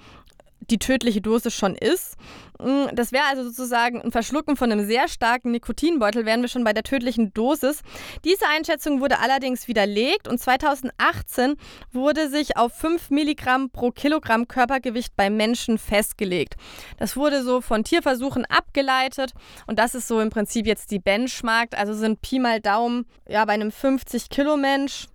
die 0.71 0.79
tödliche 0.79 1.21
Dosis 1.21 1.53
schon 1.53 1.75
ist. 1.75 2.15
Mm, 2.59 2.87
das 2.93 3.11
wäre 3.11 3.25
also 3.29 3.43
sozusagen 3.43 4.01
ein 4.01 4.11
Verschlucken 4.11 4.57
von 4.57 4.71
einem 4.71 4.85
sehr 4.85 5.07
starken 5.07 5.51
Nikotinbeutel, 5.51 6.25
wären 6.25 6.41
wir 6.41 6.49
schon 6.49 6.63
bei 6.63 6.73
der 6.73 6.83
tödlichen 6.83 7.33
Dosis. 7.33 7.81
Diese 8.25 8.45
Einschätzung 8.47 8.99
wurde 9.01 9.19
allerdings 9.19 9.67
widerlegt 9.67 10.27
und 10.27 10.39
2018 10.39 11.55
wurde 11.91 12.29
sich 12.29 12.57
auf 12.57 12.73
5 12.73 13.09
Milligramm 13.11 13.69
pro 13.69 13.91
Kilogramm 13.91 14.47
Körpergewicht 14.47 15.15
beim 15.15 15.37
Menschen 15.37 15.77
festgelegt. 15.77 16.55
Das 16.97 17.15
wurde 17.15 17.43
so 17.43 17.61
von 17.61 17.83
Tierversuchen 17.83 18.45
abgeleitet 18.45 19.33
und 19.67 19.79
das 19.79 19.95
ist 19.95 20.07
so 20.07 20.19
im 20.19 20.29
Prinzip 20.29 20.65
jetzt 20.65 20.91
die 20.91 20.99
Benchmark, 20.99 21.77
also 21.77 21.93
sind 21.93 22.21
Pi 22.21 22.39
mal 22.39 22.59
Daumen 22.59 23.05
ja 23.27 23.45
bei 23.45 23.53
einem 23.53 23.71
50 23.71 24.29
Kilo 24.29 24.57
Mensch 24.57 25.07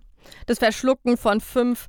das 0.47 0.59
Verschlucken 0.59 1.17
von 1.17 1.41
5 1.41 1.87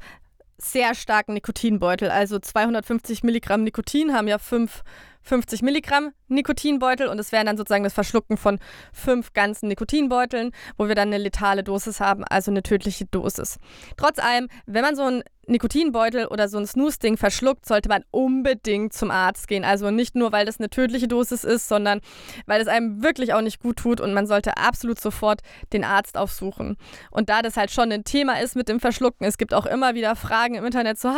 sehr 0.58 0.94
starken 0.94 1.34
Nikotinbeutel. 1.34 2.10
Also 2.10 2.38
250 2.38 3.22
Milligramm 3.22 3.64
Nikotin 3.64 4.12
haben 4.12 4.28
ja 4.28 4.38
5 4.38 4.82
50 5.26 5.62
Milligramm 5.62 6.12
Nikotinbeutel 6.28 7.08
und 7.08 7.18
es 7.18 7.32
wären 7.32 7.46
dann 7.46 7.56
sozusagen 7.56 7.84
das 7.84 7.94
Verschlucken 7.94 8.36
von 8.36 8.58
fünf 8.92 9.32
ganzen 9.32 9.68
Nikotinbeuteln, 9.68 10.52
wo 10.78 10.88
wir 10.88 10.94
dann 10.94 11.08
eine 11.08 11.18
letale 11.18 11.62
Dosis 11.62 12.00
haben, 12.00 12.24
also 12.24 12.50
eine 12.50 12.62
tödliche 12.62 13.06
Dosis. 13.06 13.58
Trotz 13.96 14.18
allem, 14.18 14.48
wenn 14.66 14.82
man 14.82 14.96
so 14.96 15.02
einen 15.02 15.22
Nikotinbeutel 15.48 16.26
oder 16.26 16.48
so 16.48 16.58
ein 16.58 16.66
Snooze-Ding 16.66 17.16
verschluckt, 17.16 17.66
sollte 17.66 17.88
man 17.88 18.02
unbedingt 18.10 18.92
zum 18.92 19.10
Arzt 19.10 19.46
gehen. 19.46 19.64
Also 19.64 19.90
nicht 19.90 20.16
nur, 20.16 20.32
weil 20.32 20.44
das 20.44 20.58
eine 20.58 20.70
tödliche 20.70 21.08
Dosis 21.08 21.44
ist, 21.44 21.68
sondern 21.68 22.00
weil 22.46 22.60
es 22.60 22.68
einem 22.68 23.02
wirklich 23.02 23.32
auch 23.32 23.40
nicht 23.42 23.60
gut 23.60 23.76
tut 23.76 24.00
und 24.00 24.12
man 24.12 24.26
sollte 24.26 24.56
absolut 24.56 25.00
sofort 25.00 25.42
den 25.72 25.84
Arzt 25.84 26.18
aufsuchen. 26.18 26.76
Und 27.10 27.28
da 27.28 27.42
das 27.42 27.56
halt 27.56 27.70
schon 27.70 27.92
ein 27.92 28.04
Thema 28.04 28.40
ist 28.40 28.56
mit 28.56 28.68
dem 28.68 28.80
Verschlucken, 28.80 29.26
es 29.26 29.38
gibt 29.38 29.54
auch 29.54 29.66
immer 29.66 29.94
wieder 29.94 30.16
Fragen 30.16 30.56
im 30.56 30.64
Internet 30.64 30.98
so, 30.98 31.10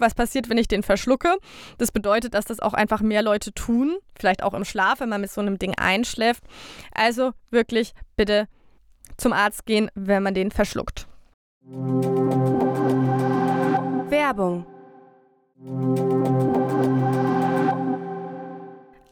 was 0.00 0.14
passiert, 0.14 0.48
wenn 0.48 0.58
ich 0.58 0.68
den 0.68 0.82
verschlucke. 0.82 1.36
Das 1.78 1.92
bedeutet, 1.92 2.34
dass 2.34 2.44
das 2.44 2.60
auch 2.60 2.74
einfach 2.74 3.00
mehr 3.00 3.22
Leute 3.22 3.52
tun, 3.52 3.98
vielleicht 4.18 4.42
auch 4.42 4.54
im 4.54 4.64
Schlaf, 4.64 5.00
wenn 5.00 5.08
man 5.08 5.20
mit 5.20 5.30
so 5.30 5.40
einem 5.40 5.58
Ding 5.58 5.74
einschläft. 5.76 6.44
Also 6.94 7.32
wirklich 7.50 7.92
bitte 8.16 8.48
zum 9.16 9.32
Arzt 9.32 9.66
gehen, 9.66 9.90
wenn 9.94 10.22
man 10.22 10.34
den 10.34 10.50
verschluckt. 10.50 11.06
Werbung. 14.08 14.66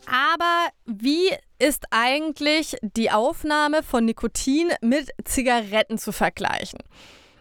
Aber 0.06 0.68
wie 0.86 1.30
ist 1.58 1.84
eigentlich 1.90 2.76
die 2.82 3.10
Aufnahme 3.10 3.82
von 3.82 4.04
Nikotin 4.04 4.70
mit 4.80 5.10
Zigaretten 5.24 5.98
zu 5.98 6.12
vergleichen? 6.12 6.78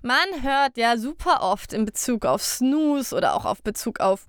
Man 0.02 0.42
hört 0.42 0.78
ja 0.78 0.98
super 0.98 1.42
oft 1.42 1.74
in 1.74 1.86
Bezug 1.86 2.26
auf 2.26 2.44
Snooze 2.44 3.16
oder 3.16 3.36
auch 3.36 3.46
auf 3.46 3.64
Bezug 3.64 4.00
auf 4.00 4.28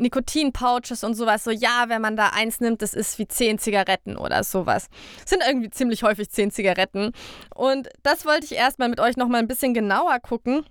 Nikotinpouches 0.00 1.04
und 1.04 1.14
sowas, 1.14 1.44
so 1.44 1.50
ja, 1.50 1.84
wenn 1.88 2.00
man 2.00 2.16
da 2.16 2.28
eins 2.28 2.60
nimmt, 2.60 2.82
das 2.82 2.94
ist 2.94 3.18
wie 3.18 3.28
zehn 3.28 3.58
Zigaretten 3.58 4.16
oder 4.16 4.42
sowas. 4.44 4.88
Das 5.20 5.30
sind 5.30 5.42
irgendwie 5.46 5.70
ziemlich 5.70 6.02
häufig 6.02 6.30
zehn 6.30 6.50
Zigaretten. 6.50 7.12
Und 7.54 7.88
das 8.02 8.24
wollte 8.24 8.46
ich 8.46 8.52
erstmal 8.52 8.88
mit 8.88 9.00
euch 9.00 9.16
nochmal 9.16 9.40
ein 9.40 9.48
bisschen 9.48 9.74
genauer 9.74 10.18
gucken, 10.20 10.64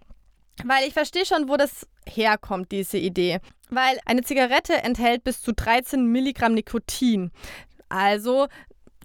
weil 0.65 0.87
ich 0.87 0.93
verstehe 0.93 1.25
schon, 1.25 1.47
wo 1.47 1.57
das 1.57 1.87
herkommt, 2.07 2.71
diese 2.71 2.97
Idee. 2.97 3.39
Weil 3.69 3.99
eine 4.05 4.23
Zigarette 4.23 4.73
enthält 4.81 5.23
bis 5.23 5.41
zu 5.41 5.53
13 5.53 6.05
Milligramm 6.05 6.55
Nikotin. 6.55 7.31
Also 7.87 8.47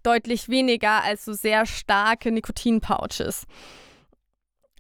deutlich 0.03 0.49
weniger 0.49 1.03
als 1.03 1.25
so 1.25 1.33
sehr 1.33 1.67
starke 1.67 2.33
Nikotinpouches. 2.33 3.45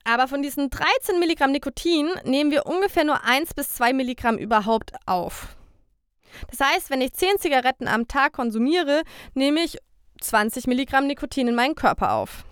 Aber 0.04 0.28
von 0.28 0.42
diesen 0.42 0.70
13 0.70 1.18
Milligramm 1.18 1.52
Nikotin 1.52 2.10
nehmen 2.24 2.50
wir 2.50 2.66
ungefähr 2.66 3.04
nur 3.04 3.24
1 3.24 3.54
bis 3.54 3.70
2 3.70 3.94
Milligramm 3.94 4.36
überhaupt 4.36 4.92
auf. 5.06 5.56
Das 6.50 6.60
heißt, 6.60 6.90
wenn 6.90 7.00
ich 7.00 7.14
10 7.14 7.38
Zigaretten 7.38 7.88
am 7.88 8.06
Tag 8.06 8.34
konsumiere, 8.34 9.02
nehme 9.34 9.60
ich 9.60 9.78
20 10.20 10.66
Milligramm 10.66 11.06
Nikotin 11.06 11.48
in 11.48 11.54
meinen 11.54 11.74
Körper 11.74 12.12
auf. 12.12 12.44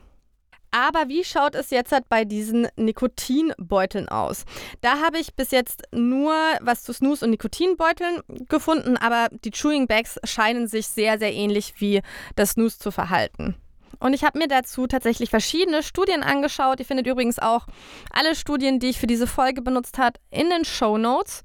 Aber 0.75 1.09
wie 1.09 1.23
schaut 1.23 1.55
es 1.55 1.69
jetzt 1.69 1.93
halt 1.93 2.09
bei 2.09 2.25
diesen 2.25 2.67
Nikotinbeuteln 2.77 4.09
aus? 4.09 4.45
Da 4.81 5.03
habe 5.03 5.19
ich 5.19 5.35
bis 5.35 5.51
jetzt 5.51 5.83
nur 5.93 6.33
was 6.63 6.83
zu 6.83 6.95
Snooze 6.95 7.27
und 7.27 7.31
Nikotinbeuteln 7.31 8.23
gefunden, 8.49 8.97
aber 8.97 9.29
die 9.45 9.51
Chewing 9.51 9.87
Bags 9.87 10.19
scheinen 10.25 10.69
sich 10.69 10.87
sehr, 10.87 11.19
sehr 11.19 11.33
ähnlich 11.33 11.75
wie 11.77 12.01
das 12.37 12.53
Snooze 12.53 12.79
zu 12.79 12.91
verhalten. 12.91 13.55
Und 14.03 14.15
ich 14.15 14.25
habe 14.25 14.39
mir 14.39 14.49
dazu 14.49 14.89
tatsächlich 14.89 15.31
verschiedene 15.31 15.83
Studien 15.83 16.25
angeschaut. 16.25 16.81
Ihr 16.81 16.87
findet 16.87 17.07
übrigens 17.07 17.39
auch 17.39 17.67
alle 18.11 18.35
Studien, 18.35 18.81
die 18.81 18.89
ich 18.89 18.99
für 18.99 19.07
diese 19.07 19.29
Folge 19.29 19.63
benutzt 19.63 19.97
habe, 19.97 20.19
in 20.31 20.51
den 20.51 20.65
Show 20.65 20.99
Notes. 20.99 21.45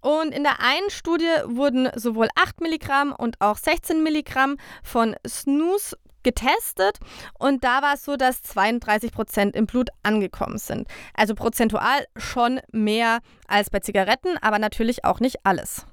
Und 0.00 0.32
in 0.32 0.44
der 0.44 0.60
einen 0.60 0.88
Studie 0.90 1.32
wurden 1.46 1.90
sowohl 1.96 2.28
8 2.36 2.60
Milligramm 2.60 3.12
und 3.12 3.40
auch 3.40 3.56
16 3.56 4.04
Milligramm 4.04 4.56
von 4.84 5.16
Snooze 5.26 5.96
getestet 6.22 7.00
und 7.38 7.64
da 7.64 7.82
war 7.82 7.94
es 7.94 8.04
so, 8.04 8.16
dass 8.16 8.40
32 8.42 9.12
Prozent 9.12 9.54
im 9.54 9.66
Blut 9.66 9.90
angekommen 10.02 10.56
sind. 10.56 10.88
Also 11.12 11.34
prozentual 11.34 12.06
schon 12.16 12.60
mehr 12.72 13.18
als 13.46 13.68
bei 13.68 13.80
Zigaretten, 13.80 14.38
aber 14.40 14.58
natürlich 14.58 15.04
auch 15.04 15.20
nicht 15.20 15.44
alles. 15.44 15.84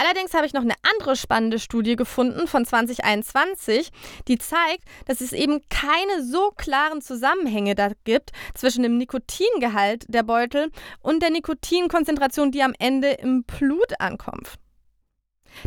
Allerdings 0.00 0.32
habe 0.32 0.46
ich 0.46 0.54
noch 0.54 0.62
eine 0.62 0.76
andere 0.94 1.14
spannende 1.14 1.58
Studie 1.58 1.94
gefunden 1.94 2.46
von 2.46 2.64
2021, 2.64 3.90
die 4.28 4.38
zeigt, 4.38 4.84
dass 5.04 5.20
es 5.20 5.34
eben 5.34 5.60
keine 5.68 6.24
so 6.24 6.52
klaren 6.56 7.02
Zusammenhänge 7.02 7.74
da 7.74 7.90
gibt 8.04 8.30
zwischen 8.54 8.82
dem 8.82 8.96
Nikotingehalt 8.96 10.06
der 10.08 10.22
Beutel 10.22 10.70
und 11.00 11.22
der 11.22 11.28
Nikotinkonzentration, 11.28 12.50
die 12.50 12.62
am 12.62 12.72
Ende 12.78 13.10
im 13.10 13.44
Blut 13.44 14.00
ankommt. 14.00 14.54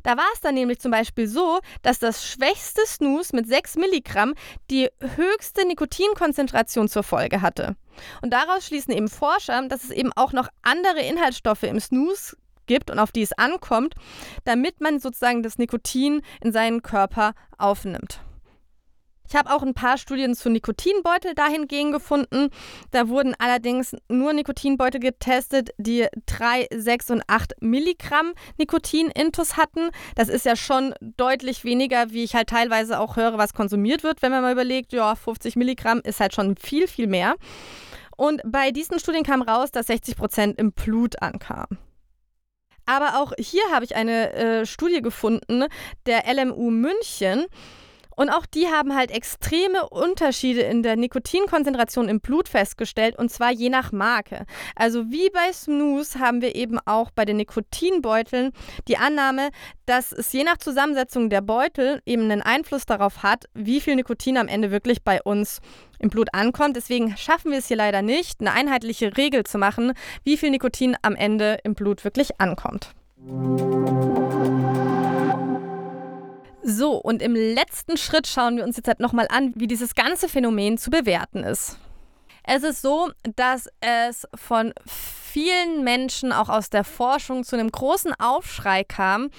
Da 0.02 0.18
war 0.18 0.26
es 0.34 0.42
dann 0.42 0.56
nämlich 0.56 0.80
zum 0.80 0.90
Beispiel 0.90 1.28
so, 1.28 1.60
dass 1.84 2.00
das 2.00 2.26
schwächste 2.26 2.82
Snooze 2.88 3.36
mit 3.36 3.48
6 3.48 3.76
Milligramm 3.76 4.34
die 4.72 4.90
höchste 5.16 5.68
Nikotinkonzentration 5.68 6.88
zur 6.88 7.04
Folge 7.04 7.42
hatte. 7.42 7.76
Und 8.24 8.34
daraus 8.34 8.66
schließen 8.66 8.96
eben 8.96 9.10
Forscher, 9.10 9.68
dass 9.68 9.84
es 9.84 9.92
eben 9.92 10.12
auch 10.14 10.34
noch 10.34 10.48
andere 10.64 11.02
Inhaltsstoffe 11.02 11.64
im 11.64 11.80
Snooze 11.80 12.36
gibt 12.66 12.90
und 12.90 13.00
auf 13.00 13.12
die 13.12 13.22
es 13.22 13.34
ankommt, 13.34 13.96
damit 14.46 14.82
man 14.82 15.00
sozusagen 15.00 15.44
das 15.44 15.58
Nikotin 15.58 16.22
in 16.42 16.52
seinen 16.52 16.82
Körper 16.82 17.34
aufnimmt. 17.58 18.22
Ich 19.34 19.36
habe 19.36 19.52
auch 19.52 19.64
ein 19.64 19.74
paar 19.74 19.98
Studien 19.98 20.36
zu 20.36 20.50
Nikotinbeutel 20.50 21.34
dahingehend 21.34 21.94
gefunden. 21.94 22.50
Da 22.92 23.08
wurden 23.08 23.34
allerdings 23.40 23.96
nur 24.08 24.34
Nikotinbeutel 24.34 25.00
getestet, 25.00 25.72
die 25.78 26.06
3, 26.28 26.68
6 26.72 27.12
und 27.12 27.24
8 27.28 27.54
Milligramm 27.62 28.34
Nikotin-Intus 28.58 29.58
hatten. 29.58 29.90
Das 30.16 30.30
ist 30.30 30.46
ja 30.46 30.56
schon 30.56 30.94
deutlich 31.18 31.64
weniger, 31.64 32.12
wie 32.12 32.24
ich 32.24 32.36
halt 32.36 32.50
teilweise 32.50 33.00
auch 33.00 33.16
höre, 33.16 33.38
was 33.38 33.54
konsumiert 33.54 34.04
wird, 34.04 34.22
wenn 34.22 34.32
man 34.32 34.44
mal 34.44 34.52
überlegt, 34.52 34.94
ja, 34.94 35.16
50 35.16 35.56
Milligramm 35.56 36.02
ist 36.04 36.20
halt 36.20 36.36
schon 36.36 36.56
viel, 36.58 36.88
viel 36.88 37.08
mehr. 37.08 37.36
Und 38.16 38.42
bei 38.46 38.72
diesen 38.72 39.00
Studien 39.00 39.24
kam 39.24 39.42
raus, 39.42 39.72
dass 39.72 39.88
60 39.88 40.16
Prozent 40.16 40.60
im 40.60 40.74
Blut 40.74 41.22
ankamen. 41.22 41.80
Aber 42.86 43.22
auch 43.22 43.34
hier 43.38 43.64
habe 43.72 43.86
ich 43.86 43.96
eine 43.96 44.34
äh, 44.34 44.66
Studie 44.66 45.02
gefunden 45.02 45.66
der 46.06 46.24
LMU 46.34 46.70
München. 46.70 47.46
Und 48.16 48.30
auch 48.30 48.46
die 48.46 48.68
haben 48.68 48.96
halt 48.96 49.12
extreme 49.12 49.90
Unterschiede 49.90 50.62
in 50.62 50.84
der 50.84 50.96
Nikotinkonzentration 50.96 52.10
im 52.10 52.20
Blut 52.20 52.50
festgestellt, 52.50 53.18
und 53.18 53.30
zwar 53.30 53.52
je 53.52 53.70
nach 53.70 53.92
Marke. 53.92 54.46
Also 54.76 55.12
wie 55.12 55.30
bei 55.30 55.52
Snooze 55.52 56.20
haben 56.20 56.42
wir 56.42 56.56
eben 56.56 56.80
auch 56.86 57.12
bei 57.12 57.26
den 57.26 57.38
Nikotinbeuteln 57.38 58.52
die 58.88 58.98
Annahme, 58.98 59.50
dass 59.86 60.12
es 60.12 60.32
je 60.32 60.44
nach 60.44 60.58
Zusammensetzung 60.58 61.30
der 61.30 61.42
Beutel 61.42 62.02
eben 62.06 62.24
einen 62.24 62.42
Einfluss 62.42 62.86
darauf 62.86 63.24
hat, 63.24 63.46
wie 63.54 63.82
viel 63.82 63.96
Nikotin 63.96 64.38
am 64.38 64.48
Ende 64.48 64.72
wirklich 64.72 65.04
bei 65.04 65.22
uns 65.22 65.60
im 66.00 66.10
Blut 66.10 66.30
ankommt. 66.34 66.76
Deswegen 66.76 67.16
schaffen 67.18 67.52
wir 67.52 67.60
es 67.60 67.68
hier 67.68 67.78
leider 67.78 68.02
nicht, 68.02 68.42
eine 68.42 68.52
einheitliche 68.52 69.18
Regel 69.18 69.44
zu 69.44 69.58
machen, 69.58 69.94
wie 70.24 70.38
viel 70.38 70.52
Nikotin 70.52 70.96
am 71.02 71.16
Ende 71.16 71.60
im 71.64 71.74
Blut 71.76 72.04
wirklich 72.04 72.40
ankommt. 72.40 72.94
So, 76.64 76.96
und 76.96 77.22
im 77.22 77.36
letzten 77.36 77.98
Schritt 77.98 78.26
schauen 78.26 78.56
wir 78.56 78.64
uns 78.64 78.78
jetzt 78.78 78.88
halt 78.88 79.02
nochmal 79.02 79.28
an, 79.30 79.52
wie 79.56 79.68
dieses 79.68 79.96
ganze 79.96 80.30
Phänomen 80.30 80.78
zu 80.78 80.90
bewerten 80.90 81.44
ist. 81.44 81.78
Es 82.46 82.64
ist 82.64 82.82
so, 82.82 83.12
dass 83.36 83.68
es 83.82 84.26
von 84.34 84.74
vielen 84.86 85.84
Menschen 85.84 86.32
auch 86.32 86.50
aus 86.50 86.70
der 86.70 86.84
Forschung 86.84 87.44
zu 87.44 87.58
einem 87.58 87.70
großen 87.70 88.14
Aufschrei 88.18 88.84
kam, 88.84 89.30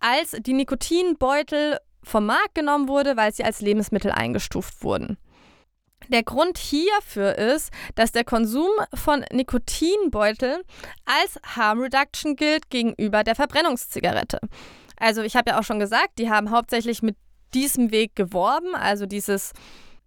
als 0.00 0.36
die 0.40 0.52
Nikotinbeutel 0.52 1.78
vom 2.02 2.26
Markt 2.26 2.54
genommen 2.54 2.88
wurde, 2.88 3.16
weil 3.16 3.32
sie 3.32 3.44
als 3.44 3.60
Lebensmittel 3.60 4.10
eingestuft 4.10 4.82
wurden. 4.82 5.16
Der 6.08 6.22
Grund 6.22 6.58
hierfür 6.58 7.36
ist, 7.36 7.72
dass 7.94 8.12
der 8.12 8.24
Konsum 8.24 8.70
von 8.94 9.24
Nikotinbeuteln 9.32 10.60
als 11.04 11.38
Harm 11.56 11.80
Reduction 11.80 12.36
gilt 12.36 12.70
gegenüber 12.70 13.24
der 13.24 13.34
Verbrennungszigarette. 13.34 14.40
Also 14.98 15.22
ich 15.22 15.36
habe 15.36 15.50
ja 15.50 15.58
auch 15.58 15.62
schon 15.62 15.78
gesagt, 15.78 16.18
die 16.18 16.30
haben 16.30 16.50
hauptsächlich 16.50 17.02
mit 17.02 17.16
diesem 17.54 17.90
Weg 17.90 18.16
geworben, 18.16 18.74
also 18.74 19.06
dieses 19.06 19.52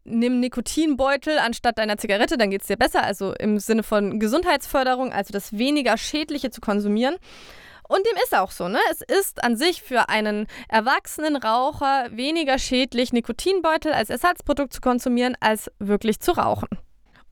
nimm 0.04 0.40
Nikotinbeutel 0.40 1.38
anstatt 1.40 1.78
deiner 1.78 1.98
Zigarette, 1.98 2.38
dann 2.38 2.50
geht 2.50 2.62
es 2.62 2.68
dir 2.68 2.78
besser, 2.78 3.04
also 3.04 3.34
im 3.34 3.60
Sinne 3.60 3.84
von 3.84 4.20
Gesundheitsförderung, 4.20 5.14
also 5.14 5.32
das 5.32 5.58
weniger 5.58 5.98
Schädliche 5.98 6.50
zu 6.50 6.62
konsumieren. 6.62 7.16
Und 7.88 8.06
dem 8.06 8.18
ist 8.24 8.36
auch 8.36 8.52
so, 8.52 8.68
ne? 8.68 8.78
Es 8.92 9.02
ist 9.02 9.44
an 9.44 9.58
sich 9.58 9.82
für 9.82 10.10
einen 10.10 10.46
erwachsenen 10.68 11.36
Raucher 11.36 12.06
weniger 12.12 12.60
schädlich, 12.60 13.14
Nikotinbeutel 13.14 13.94
als 13.94 14.12
Ersatzprodukt 14.12 14.74
zu 14.74 14.82
konsumieren, 14.82 15.36
als 15.40 15.72
wirklich 15.80 16.20
zu 16.20 16.34
rauchen. 16.34 16.68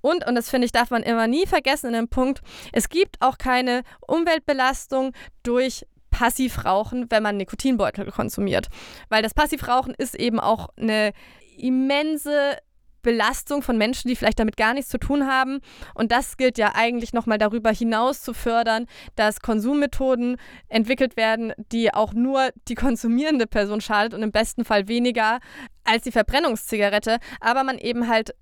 Und, 0.01 0.25
und 0.25 0.33
das 0.33 0.49
finde 0.49 0.65
ich, 0.65 0.71
darf 0.71 0.89
man 0.89 1.03
immer 1.03 1.27
nie 1.27 1.45
vergessen 1.45 1.87
in 1.87 1.93
dem 1.93 2.07
Punkt, 2.07 2.41
es 2.73 2.89
gibt 2.89 3.17
auch 3.21 3.37
keine 3.37 3.83
Umweltbelastung 4.07 5.13
durch 5.43 5.85
Passivrauchen, 6.17 7.05
wenn 7.11 7.21
man 7.21 7.37
Nikotinbeutel 7.37 8.09
konsumiert. 8.09 8.69
Weil 9.09 9.21
das 9.21 9.35
Passivrauchen 9.35 9.93
ist 9.93 10.15
eben 10.15 10.39
auch 10.39 10.69
eine 10.75 11.11
immense 11.59 12.57
Belastung 13.03 13.61
von 13.61 13.77
Menschen, 13.77 14.07
die 14.07 14.15
vielleicht 14.15 14.39
damit 14.39 14.57
gar 14.57 14.73
nichts 14.73 14.89
zu 14.89 14.97
tun 14.97 15.27
haben. 15.27 15.59
Und 15.93 16.11
das 16.11 16.35
gilt 16.35 16.57
ja 16.57 16.71
eigentlich 16.73 17.13
nochmal 17.13 17.37
darüber 17.37 17.69
hinaus 17.69 18.23
zu 18.23 18.33
fördern, 18.33 18.87
dass 19.15 19.41
Konsummethoden 19.41 20.37
entwickelt 20.69 21.17
werden, 21.17 21.53
die 21.71 21.93
auch 21.93 22.13
nur 22.13 22.49
die 22.67 22.73
konsumierende 22.73 23.45
Person 23.45 23.79
schadet 23.79 24.15
und 24.15 24.23
im 24.23 24.31
besten 24.31 24.65
Fall 24.65 24.87
weniger 24.87 25.37
als 25.83 26.01
die 26.01 26.11
Verbrennungszigarette. 26.11 27.19
Aber 27.39 27.63
man 27.63 27.77
eben 27.77 28.07
halt 28.07 28.33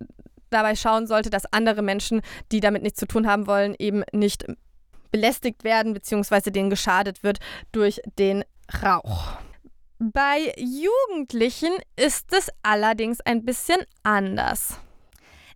dabei 0.49 0.77
schauen 0.77 1.07
sollte, 1.07 1.29
dass 1.29 1.51
andere 1.51 1.81
Menschen, 1.81 2.21
die 2.53 2.61
damit 2.61 2.83
nichts 2.83 2.99
zu 3.01 3.05
tun 3.05 3.27
haben 3.27 3.47
wollen, 3.47 3.75
eben 3.77 4.03
nicht 4.13 4.45
belästigt 5.15 5.63
werden 5.63 5.93
bzw. 5.93 6.51
denen 6.51 6.69
geschadet 6.69 7.23
wird 7.23 7.39
durch 7.71 8.01
den 8.19 8.43
Rauch. 8.83 9.37
Bei 9.97 10.53
Jugendlichen 10.57 11.71
ist 11.95 12.33
es 12.33 12.49
allerdings 12.63 13.21
ein 13.21 13.45
bisschen 13.45 13.77
anders. 14.03 14.77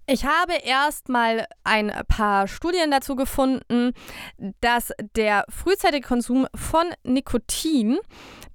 Ich 0.07 0.23
habe 0.25 0.53
erstmal 0.63 1.45
ein 1.65 1.91
paar 2.07 2.47
Studien 2.47 2.89
dazu 2.89 3.17
gefunden, 3.17 3.91
dass 4.61 4.93
der 5.15 5.43
frühzeitige 5.49 6.07
Konsum 6.07 6.47
von 6.55 6.85
Nikotin 7.03 7.99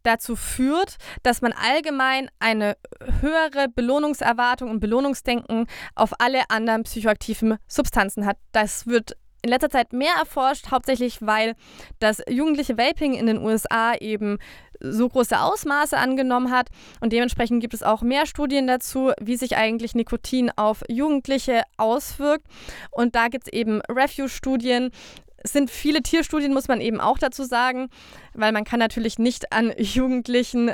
dazu 0.05 0.37
führt, 0.37 0.97
dass 1.23 1.43
man 1.43 1.53
allgemein 1.53 2.31
eine 2.39 2.79
höhere 3.21 3.69
Belohnungserwartung 3.69 4.71
und 4.71 4.81
Belohnungsdenken 4.81 5.67
auf 5.95 6.19
alle 6.19 6.49
anderen 6.49 6.85
psychoaktiven 6.85 7.59
Substanzen 7.69 8.25
hat. 8.25 8.39
Das 8.53 8.87
wird 8.87 9.17
in 9.45 9.51
letzter 9.51 9.69
Zeit 9.69 9.93
mehr 9.93 10.15
erforscht, 10.19 10.71
hauptsächlich 10.71 11.19
weil 11.21 11.55
das 11.99 12.23
jugendliche 12.29 12.79
Vaping 12.79 13.13
in 13.13 13.27
den 13.27 13.39
USA 13.39 13.95
eben 13.95 14.39
so 14.81 15.07
große 15.09 15.39
Ausmaße 15.39 15.99
angenommen 15.99 16.51
hat. 16.51 16.69
Und 17.01 17.13
dementsprechend 17.13 17.61
gibt 17.61 17.75
es 17.75 17.83
auch 17.83 18.01
mehr 18.01 18.25
Studien 18.25 18.67
dazu, 18.67 19.13
wie 19.21 19.37
sich 19.37 19.57
eigentlich 19.57 19.95
Nikotin 19.95 20.51
auf 20.57 20.83
Jugendliche 20.89 21.63
auswirkt. 21.77 22.47
Und 22.91 23.15
da 23.15 23.29
gibt 23.29 23.47
es 23.47 23.53
eben 23.53 23.83
Review-Studien. 23.83 24.91
Es 25.37 25.53
sind 25.53 25.71
viele 25.71 26.03
Tierstudien, 26.03 26.55
muss 26.55 26.69
man 26.69 26.81
eben 26.81 27.01
auch 27.01 27.19
dazu 27.19 27.45
sagen, 27.45 27.91
weil 28.33 28.53
man 28.53 28.65
kann 28.65 28.79
natürlich 28.79 29.19
nicht 29.19 29.53
an 29.53 29.75
Jugendlichen 29.77 30.73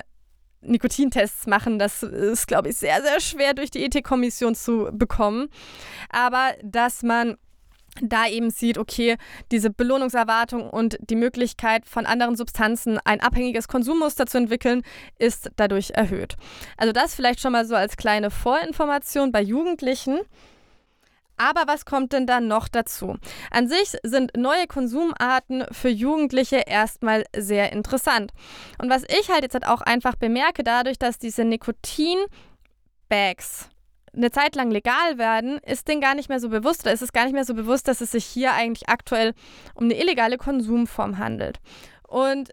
Nikotintests 0.62 1.48
machen. 1.48 1.80
Das 1.80 2.04
ist, 2.04 2.46
glaube 2.46 2.68
ich, 2.68 2.76
sehr, 2.76 3.02
sehr 3.02 3.18
schwer 3.18 3.54
durch 3.54 3.72
die 3.72 3.82
Ethikkommission 3.82 4.54
zu 4.54 4.90
bekommen. 4.92 5.48
Aber 6.10 6.52
dass 6.62 7.02
man 7.02 7.36
da 8.00 8.26
eben 8.26 8.50
sieht, 8.50 8.78
okay, 8.78 9.16
diese 9.50 9.70
Belohnungserwartung 9.70 10.70
und 10.70 10.96
die 11.00 11.16
Möglichkeit 11.16 11.86
von 11.86 12.06
anderen 12.06 12.36
Substanzen 12.36 13.00
ein 13.04 13.20
abhängiges 13.20 13.66
Konsummuster 13.68 14.26
zu 14.26 14.38
entwickeln, 14.38 14.82
ist 15.18 15.50
dadurch 15.56 15.90
erhöht. 15.90 16.36
Also 16.76 16.92
das 16.92 17.14
vielleicht 17.14 17.40
schon 17.40 17.52
mal 17.52 17.66
so 17.66 17.74
als 17.74 17.96
kleine 17.96 18.30
Vorinformation 18.30 19.32
bei 19.32 19.42
Jugendlichen. 19.42 20.20
Aber 21.36 21.62
was 21.66 21.84
kommt 21.86 22.12
denn 22.12 22.26
da 22.26 22.40
noch 22.40 22.68
dazu? 22.68 23.16
An 23.50 23.66
sich 23.66 23.96
sind 24.02 24.36
neue 24.36 24.66
Konsumarten 24.66 25.64
für 25.72 25.88
Jugendliche 25.88 26.64
erstmal 26.66 27.24
sehr 27.34 27.72
interessant. 27.72 28.32
Und 28.78 28.90
was 28.90 29.04
ich 29.04 29.30
halt 29.30 29.42
jetzt 29.42 29.54
halt 29.54 29.66
auch 29.66 29.80
einfach 29.80 30.16
bemerke, 30.16 30.62
dadurch, 30.62 30.98
dass 30.98 31.18
diese 31.18 31.46
Nikotin-Bags 31.46 33.70
eine 34.14 34.30
Zeit 34.30 34.54
lang 34.54 34.70
legal 34.70 35.18
werden, 35.18 35.58
ist 35.58 35.88
denen 35.88 36.00
gar 36.00 36.14
nicht 36.14 36.28
mehr 36.28 36.40
so 36.40 36.48
bewusst 36.48 36.82
oder 36.82 36.92
ist 36.92 37.02
es 37.02 37.12
gar 37.12 37.24
nicht 37.24 37.34
mehr 37.34 37.44
so 37.44 37.54
bewusst, 37.54 37.88
dass 37.88 38.00
es 38.00 38.12
sich 38.12 38.24
hier 38.24 38.52
eigentlich 38.52 38.88
aktuell 38.88 39.34
um 39.74 39.84
eine 39.84 39.98
illegale 39.98 40.36
Konsumform 40.36 41.18
handelt. 41.18 41.58
Und 42.06 42.50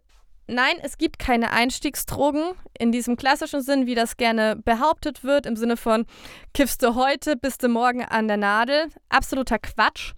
nein, 0.47 0.75
es 0.81 0.97
gibt 0.97 1.19
keine 1.19 1.51
Einstiegsdrogen 1.51 2.51
in 2.77 2.91
diesem 2.91 3.17
klassischen 3.17 3.61
Sinn, 3.61 3.85
wie 3.85 3.95
das 3.95 4.17
gerne 4.17 4.55
behauptet 4.55 5.23
wird, 5.23 5.45
im 5.45 5.55
Sinne 5.55 5.77
von 5.77 6.05
kiffst 6.53 6.83
du 6.83 6.95
heute, 6.95 7.35
bist 7.35 7.63
du 7.63 7.69
morgen 7.69 8.03
an 8.03 8.27
der 8.27 8.37
Nadel. 8.37 8.87
Absoluter 9.09 9.59
Quatsch. 9.59 10.13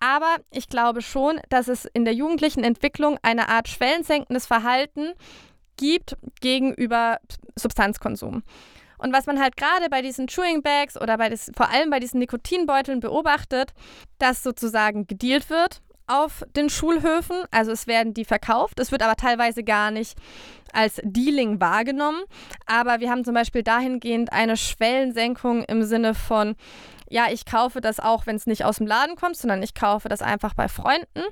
Aber 0.00 0.36
ich 0.50 0.68
glaube 0.68 1.00
schon, 1.00 1.40
dass 1.48 1.68
es 1.68 1.84
in 1.84 2.04
der 2.04 2.14
jugendlichen 2.14 2.64
Entwicklung 2.64 3.18
eine 3.22 3.48
Art 3.48 3.68
schwellensenkendes 3.68 4.46
Verhalten 4.46 5.12
gibt 5.76 6.16
gegenüber 6.40 7.18
Substanzkonsum. 7.54 8.42
Und 9.02 9.12
was 9.12 9.26
man 9.26 9.40
halt 9.40 9.56
gerade 9.56 9.88
bei 9.90 10.00
diesen 10.00 10.28
Chewing 10.28 10.62
Bags 10.62 11.00
oder 11.00 11.18
bei 11.18 11.28
des, 11.28 11.50
vor 11.56 11.70
allem 11.70 11.90
bei 11.90 11.98
diesen 11.98 12.20
Nikotinbeuteln 12.20 13.00
beobachtet, 13.00 13.72
dass 14.18 14.42
sozusagen 14.42 15.06
gedealt 15.06 15.50
wird 15.50 15.82
auf 16.06 16.44
den 16.54 16.68
Schulhöfen. 16.68 17.44
Also 17.50 17.72
es 17.72 17.86
werden 17.86 18.14
die 18.14 18.24
verkauft. 18.24 18.78
Es 18.78 18.92
wird 18.92 19.02
aber 19.02 19.16
teilweise 19.16 19.64
gar 19.64 19.90
nicht 19.90 20.16
als 20.72 21.00
Dealing 21.02 21.60
wahrgenommen. 21.60 22.22
Aber 22.66 23.00
wir 23.00 23.10
haben 23.10 23.24
zum 23.24 23.34
Beispiel 23.34 23.62
dahingehend 23.62 24.32
eine 24.32 24.56
Schwellensenkung 24.56 25.64
im 25.64 25.82
Sinne 25.82 26.14
von, 26.14 26.54
ja, 27.12 27.26
ich 27.30 27.44
kaufe 27.44 27.80
das 27.80 28.00
auch, 28.00 28.26
wenn 28.26 28.36
es 28.36 28.46
nicht 28.46 28.64
aus 28.64 28.78
dem 28.78 28.86
Laden 28.86 29.16
kommt, 29.16 29.36
sondern 29.36 29.62
ich 29.62 29.74
kaufe 29.74 30.08
das 30.08 30.22
einfach 30.22 30.54
bei 30.54 30.68
Freunden. 30.68 31.22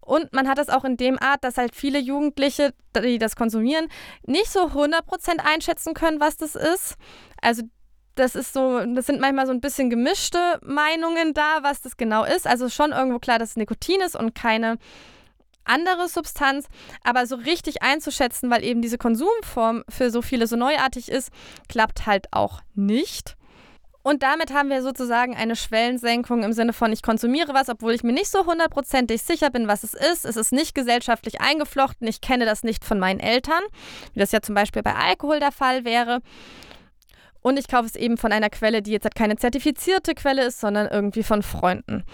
Und 0.00 0.32
man 0.32 0.48
hat 0.48 0.58
das 0.58 0.68
auch 0.68 0.84
in 0.84 0.96
dem 0.96 1.16
Art, 1.18 1.44
dass 1.44 1.58
halt 1.58 1.76
viele 1.76 2.00
Jugendliche, 2.00 2.74
die 2.96 3.18
das 3.18 3.36
konsumieren, 3.36 3.86
nicht 4.26 4.50
so 4.50 4.66
100% 4.66 5.38
einschätzen 5.38 5.94
können, 5.94 6.18
was 6.18 6.36
das 6.36 6.56
ist. 6.56 6.96
Also 7.40 7.62
das 8.16 8.34
ist 8.34 8.52
so, 8.52 8.84
das 8.84 9.06
sind 9.06 9.20
manchmal 9.20 9.46
so 9.46 9.52
ein 9.52 9.60
bisschen 9.60 9.90
gemischte 9.90 10.58
Meinungen 10.62 11.34
da, 11.34 11.62
was 11.62 11.80
das 11.80 11.96
genau 11.96 12.24
ist. 12.24 12.48
Also 12.48 12.68
schon 12.68 12.90
irgendwo 12.90 13.20
klar, 13.20 13.38
dass 13.38 13.50
es 13.50 13.56
Nikotin 13.56 14.00
ist 14.00 14.16
und 14.16 14.34
keine 14.34 14.76
andere 15.64 16.08
Substanz, 16.08 16.66
aber 17.04 17.26
so 17.26 17.36
richtig 17.36 17.82
einzuschätzen, 17.82 18.50
weil 18.50 18.64
eben 18.64 18.82
diese 18.82 18.98
Konsumform 18.98 19.84
für 19.88 20.10
so 20.10 20.20
viele 20.20 20.48
so 20.48 20.56
neuartig 20.56 21.08
ist, 21.08 21.30
klappt 21.68 22.06
halt 22.06 22.26
auch 22.32 22.60
nicht. 22.74 23.36
Und 24.02 24.22
damit 24.22 24.52
haben 24.52 24.68
wir 24.68 24.82
sozusagen 24.82 25.36
eine 25.36 25.54
Schwellensenkung 25.54 26.42
im 26.42 26.52
Sinne 26.52 26.72
von, 26.72 26.92
ich 26.92 27.02
konsumiere 27.02 27.54
was, 27.54 27.68
obwohl 27.68 27.92
ich 27.92 28.02
mir 28.02 28.12
nicht 28.12 28.30
so 28.30 28.46
hundertprozentig 28.46 29.22
sicher 29.22 29.50
bin, 29.50 29.68
was 29.68 29.84
es 29.84 29.94
ist. 29.94 30.24
Es 30.24 30.36
ist 30.36 30.52
nicht 30.52 30.74
gesellschaftlich 30.74 31.40
eingeflochten. 31.40 32.08
Ich 32.08 32.20
kenne 32.20 32.44
das 32.44 32.64
nicht 32.64 32.84
von 32.84 32.98
meinen 32.98 33.20
Eltern, 33.20 33.62
wie 34.12 34.20
das 34.20 34.32
ja 34.32 34.42
zum 34.42 34.56
Beispiel 34.56 34.82
bei 34.82 34.94
Alkohol 34.94 35.38
der 35.38 35.52
Fall 35.52 35.84
wäre. 35.84 36.20
Und 37.42 37.58
ich 37.58 37.68
kaufe 37.68 37.86
es 37.86 37.96
eben 37.96 38.16
von 38.16 38.32
einer 38.32 38.50
Quelle, 38.50 38.82
die 38.82 38.92
jetzt 38.92 39.04
halt 39.04 39.14
keine 39.14 39.36
zertifizierte 39.36 40.14
Quelle 40.14 40.44
ist, 40.44 40.60
sondern 40.60 40.88
irgendwie 40.88 41.22
von 41.22 41.42
Freunden. 41.42 42.04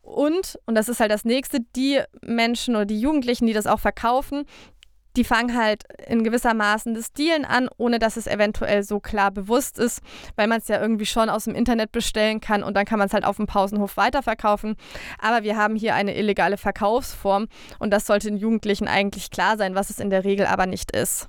Und, 0.00 0.58
und 0.64 0.74
das 0.74 0.88
ist 0.88 1.00
halt 1.00 1.10
das 1.10 1.26
nächste, 1.26 1.60
die 1.76 2.00
Menschen 2.22 2.74
oder 2.74 2.86
die 2.86 3.00
Jugendlichen, 3.00 3.46
die 3.46 3.52
das 3.52 3.66
auch 3.66 3.80
verkaufen, 3.80 4.44
die 5.18 5.24
fangen 5.24 5.56
halt 5.56 5.82
in 6.06 6.22
gewisser 6.22 6.54
Maßen 6.54 6.94
das 6.94 7.12
Dealen 7.12 7.44
an, 7.44 7.68
ohne 7.76 7.98
dass 7.98 8.16
es 8.16 8.28
eventuell 8.28 8.84
so 8.84 9.00
klar 9.00 9.32
bewusst 9.32 9.78
ist, 9.78 10.00
weil 10.36 10.46
man 10.46 10.58
es 10.60 10.68
ja 10.68 10.80
irgendwie 10.80 11.06
schon 11.06 11.28
aus 11.28 11.44
dem 11.44 11.56
Internet 11.56 11.90
bestellen 11.90 12.40
kann 12.40 12.62
und 12.62 12.76
dann 12.76 12.86
kann 12.86 13.00
man 13.00 13.08
es 13.08 13.12
halt 13.12 13.24
auf 13.24 13.36
dem 13.36 13.46
Pausenhof 13.46 13.96
weiterverkaufen. 13.96 14.76
Aber 15.20 15.42
wir 15.42 15.56
haben 15.56 15.74
hier 15.74 15.96
eine 15.96 16.16
illegale 16.16 16.56
Verkaufsform 16.56 17.48
und 17.80 17.90
das 17.90 18.06
sollte 18.06 18.28
den 18.28 18.36
Jugendlichen 18.36 18.86
eigentlich 18.86 19.30
klar 19.30 19.58
sein, 19.58 19.74
was 19.74 19.90
es 19.90 19.98
in 19.98 20.10
der 20.10 20.24
Regel 20.24 20.46
aber 20.46 20.66
nicht 20.66 20.92
ist. 20.92 21.28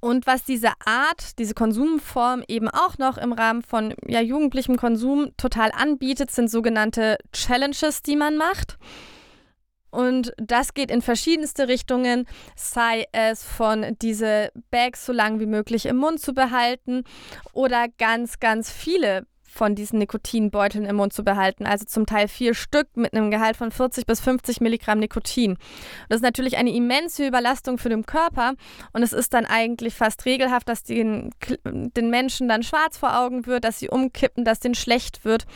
Und 0.00 0.26
was 0.26 0.44
diese 0.44 0.72
Art, 0.84 1.38
diese 1.38 1.54
Konsumform 1.54 2.42
eben 2.48 2.68
auch 2.68 2.98
noch 2.98 3.16
im 3.16 3.32
Rahmen 3.32 3.62
von 3.62 3.94
ja, 4.06 4.20
jugendlichem 4.20 4.76
Konsum 4.76 5.30
total 5.36 5.70
anbietet, 5.72 6.30
sind 6.30 6.50
sogenannte 6.50 7.16
Challenges, 7.32 8.02
die 8.02 8.16
man 8.16 8.36
macht. 8.36 8.76
Und 9.94 10.32
das 10.38 10.74
geht 10.74 10.90
in 10.90 11.02
verschiedenste 11.02 11.68
Richtungen, 11.68 12.26
sei 12.56 13.06
es 13.12 13.44
von 13.44 13.96
diese 14.02 14.50
Bags 14.70 15.06
so 15.06 15.12
lang 15.12 15.38
wie 15.38 15.46
möglich 15.46 15.86
im 15.86 15.96
Mund 15.96 16.20
zu 16.20 16.34
behalten 16.34 17.04
oder 17.52 17.86
ganz, 17.96 18.40
ganz 18.40 18.72
viele 18.72 19.24
von 19.54 19.76
diesen 19.76 20.00
Nikotinbeuteln 20.00 20.84
im 20.84 20.96
Mund 20.96 21.12
zu 21.12 21.22
behalten. 21.22 21.64
Also 21.64 21.84
zum 21.84 22.06
Teil 22.06 22.26
vier 22.26 22.54
Stück 22.54 22.88
mit 22.96 23.14
einem 23.14 23.30
Gehalt 23.30 23.56
von 23.56 23.70
40 23.70 24.04
bis 24.04 24.20
50 24.20 24.60
Milligramm 24.60 24.98
Nikotin. 24.98 25.56
Das 26.08 26.16
ist 26.16 26.22
natürlich 26.22 26.56
eine 26.56 26.74
immense 26.74 27.26
Überlastung 27.26 27.78
für 27.78 27.88
den 27.88 28.04
Körper 28.04 28.54
und 28.92 29.02
es 29.02 29.12
ist 29.12 29.32
dann 29.32 29.46
eigentlich 29.46 29.94
fast 29.94 30.24
regelhaft, 30.26 30.68
dass 30.68 30.82
den, 30.82 31.30
den 31.64 32.10
Menschen 32.10 32.48
dann 32.48 32.64
schwarz 32.64 32.98
vor 32.98 33.16
Augen 33.16 33.46
wird, 33.46 33.64
dass 33.64 33.78
sie 33.78 33.88
umkippen, 33.88 34.44
dass 34.44 34.58
denen 34.58 34.74
schlecht 34.74 35.24
wird 35.24 35.46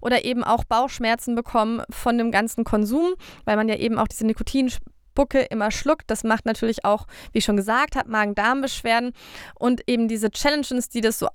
oder 0.00 0.24
eben 0.24 0.44
auch 0.44 0.62
Bauchschmerzen 0.62 1.34
bekommen 1.34 1.82
von 1.90 2.16
dem 2.16 2.30
ganzen 2.30 2.62
Konsum, 2.62 3.14
weil 3.44 3.56
man 3.56 3.68
ja 3.68 3.74
eben 3.74 3.98
auch 3.98 4.08
diese 4.08 4.24
Nikotin 4.24 4.70
immer 5.50 5.72
schluckt. 5.72 6.08
Das 6.12 6.22
macht 6.22 6.46
natürlich 6.46 6.84
auch, 6.84 7.08
wie 7.32 7.38
ich 7.38 7.44
schon 7.44 7.56
gesagt 7.56 7.96
habe, 7.96 8.08
Magen-Darm-Beschwerden 8.08 9.14
und 9.58 9.82
eben 9.88 10.06
diese 10.06 10.30
Challenges, 10.30 10.90
die 10.90 11.00
das 11.00 11.18
so 11.18 11.26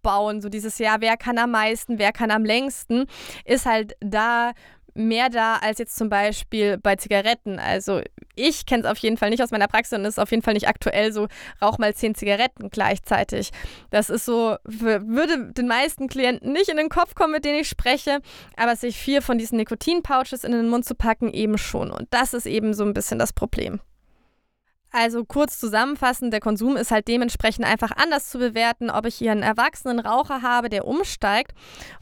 aufbauen, 0.00 0.40
so 0.40 0.48
dieses 0.48 0.78
Jahr, 0.78 1.00
wer 1.00 1.16
kann 1.16 1.38
am 1.38 1.50
meisten, 1.50 1.98
wer 1.98 2.12
kann 2.12 2.30
am 2.30 2.44
längsten, 2.44 3.06
ist 3.44 3.66
halt 3.66 3.94
da 4.00 4.52
mehr 4.92 5.28
da 5.28 5.56
als 5.56 5.78
jetzt 5.78 5.94
zum 5.94 6.08
Beispiel 6.08 6.76
bei 6.76 6.96
Zigaretten. 6.96 7.60
Also 7.60 8.00
ich 8.34 8.66
kenne 8.66 8.82
es 8.82 8.90
auf 8.90 8.98
jeden 8.98 9.16
Fall 9.16 9.30
nicht 9.30 9.42
aus 9.42 9.52
meiner 9.52 9.68
Praxis 9.68 9.96
und 9.96 10.04
ist 10.04 10.18
auf 10.18 10.32
jeden 10.32 10.42
Fall 10.42 10.54
nicht 10.54 10.66
aktuell 10.66 11.12
so, 11.12 11.28
rauch 11.62 11.78
mal 11.78 11.94
zehn 11.94 12.16
Zigaretten 12.16 12.70
gleichzeitig. 12.70 13.50
Das 13.90 14.10
ist 14.10 14.24
so, 14.24 14.56
würde 14.64 15.52
den 15.52 15.68
meisten 15.68 16.08
Klienten 16.08 16.52
nicht 16.52 16.68
in 16.68 16.76
den 16.76 16.88
Kopf 16.88 17.14
kommen, 17.14 17.32
mit 17.32 17.44
denen 17.44 17.60
ich 17.60 17.68
spreche, 17.68 18.18
aber 18.56 18.74
sich 18.74 18.96
vier 18.96 19.22
von 19.22 19.38
diesen 19.38 19.58
Nikotinpouches 19.58 20.42
in 20.42 20.52
den 20.52 20.68
Mund 20.68 20.84
zu 20.84 20.96
packen, 20.96 21.32
eben 21.32 21.56
schon. 21.56 21.92
Und 21.92 22.08
das 22.10 22.34
ist 22.34 22.46
eben 22.46 22.74
so 22.74 22.84
ein 22.84 22.94
bisschen 22.94 23.20
das 23.20 23.32
Problem. 23.32 23.80
Also 24.92 25.24
kurz 25.24 25.60
zusammenfassend, 25.60 26.32
der 26.32 26.40
Konsum 26.40 26.76
ist 26.76 26.90
halt 26.90 27.06
dementsprechend 27.06 27.64
einfach 27.64 27.92
anders 27.96 28.28
zu 28.28 28.38
bewerten, 28.38 28.90
ob 28.90 29.06
ich 29.06 29.14
hier 29.14 29.32
einen 29.32 29.42
erwachsenen 29.42 30.00
Raucher 30.00 30.42
habe, 30.42 30.68
der 30.68 30.86
umsteigt, 30.86 31.52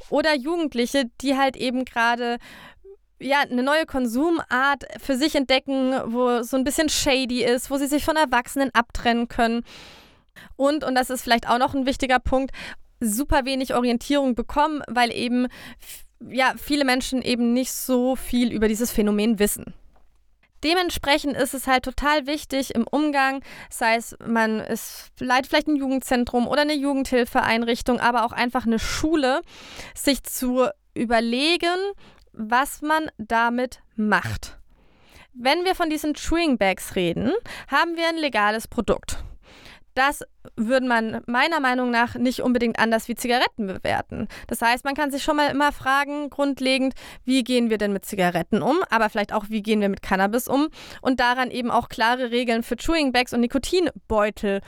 oder 0.09 0.35
Jugendliche, 0.35 1.05
die 1.21 1.37
halt 1.37 1.57
eben 1.57 1.85
gerade 1.85 2.39
ja, 3.21 3.41
eine 3.41 3.63
neue 3.63 3.85
Konsumart 3.85 4.85
für 5.01 5.17
sich 5.17 5.35
entdecken, 5.35 5.93
wo 6.07 6.43
so 6.43 6.57
ein 6.57 6.65
bisschen 6.65 6.89
shady 6.89 7.45
ist, 7.45 7.71
wo 7.71 7.77
sie 7.77 7.89
sich 7.89 8.05
von 8.05 8.17
Erwachsenen 8.17 8.71
abtrennen 8.75 9.29
können. 9.29 9.65
Und, 10.57 10.85
und 10.85 10.95
das 10.95 11.11
ist 11.11 11.23
vielleicht 11.23 11.49
auch 11.49 11.59
noch 11.59 11.75
ein 11.75 11.85
wichtiger 11.85 12.21
Punkt, 12.21 12.53
super 13.01 13.45
wenig 13.45 13.75
Orientierung 13.75 14.35
bekommen, 14.35 14.83
weil 14.89 15.13
eben 15.13 15.49
ja, 16.21 16.55
viele 16.57 16.85
Menschen 16.85 17.23
eben 17.23 17.53
nicht 17.53 17.73
so 17.73 18.17
viel 18.17 18.53
über 18.53 18.69
dieses 18.69 18.91
Phänomen 18.91 19.39
wissen. 19.39 19.75
Dementsprechend 20.65 21.37
ist 21.37 21.55
es 21.55 21.67
halt 21.67 21.85
total 21.85 22.27
wichtig 22.27 22.75
im 22.75 22.87
Umgang, 22.87 23.43
sei 23.71 23.97
es 23.97 24.17
man 24.25 24.61
ist 24.61 25.11
leitet 25.21 25.49
vielleicht 25.49 25.69
ein 25.69 25.77
Jugendzentrum 25.77 26.49
oder 26.49 26.63
eine 26.63 26.75
Jugendhilfeeinrichtung, 26.75 28.01
aber 28.01 28.25
auch 28.25 28.33
einfach 28.33 28.67
eine 28.67 28.79
Schule, 28.79 29.43
sich 29.95 30.23
zu 30.25 30.69
überlegen, 30.95 31.79
was 32.33 32.83
man 32.83 33.11
damit 33.19 33.81
macht. 33.97 34.59
Wenn 35.35 35.65
wir 35.65 35.75
von 35.75 35.91
diesen 35.91 36.15
Chewing 36.15 36.59
Bags 36.59 36.97
reden, 36.97 37.33
haben 37.69 37.97
wir 37.97 38.09
ein 38.09 38.17
legales 38.17 38.67
Produkt. 38.67 39.23
Das 39.99 40.23
würde 40.55 40.87
man 40.87 41.23
meiner 41.27 41.59
Meinung 41.59 41.91
nach 41.91 42.15
nicht 42.15 42.41
unbedingt 42.43 42.79
anders 42.79 43.09
wie 43.09 43.17
Zigaretten 43.17 43.67
bewerten. 43.67 44.29
Das 44.47 44.63
heißt, 44.63 44.85
man 44.85 44.95
kann 44.95 45.11
sich 45.11 45.25
schon 45.25 45.35
mal 45.35 45.51
immer 45.51 45.73
fragen, 45.73 46.31
grundlegend, 46.31 46.95
wie 47.25 47.43
gehen 47.43 47.69
wir 47.69 47.79
denn 47.79 47.93
mit 47.93 48.05
Zigaretten 48.05 48.63
um, 48.63 48.77
aber 48.91 49.11
vielleicht 49.11 49.33
auch, 49.33 49.47
wie 49.49 49.61
gehen 49.61 49.81
wir 49.81 49.89
mit 49.89 50.01
Cannabis 50.01 50.47
um 50.47 50.69
und 51.03 51.19
daran 51.19 51.51
eben 51.51 51.73
auch 51.73 51.89
klare 51.89 52.31
Regeln 52.31 52.63
für 52.63 52.77
Chewing 52.77 53.11
Bags 53.11 53.35
und 53.35 53.41
Nikotinbeutel 53.41 54.61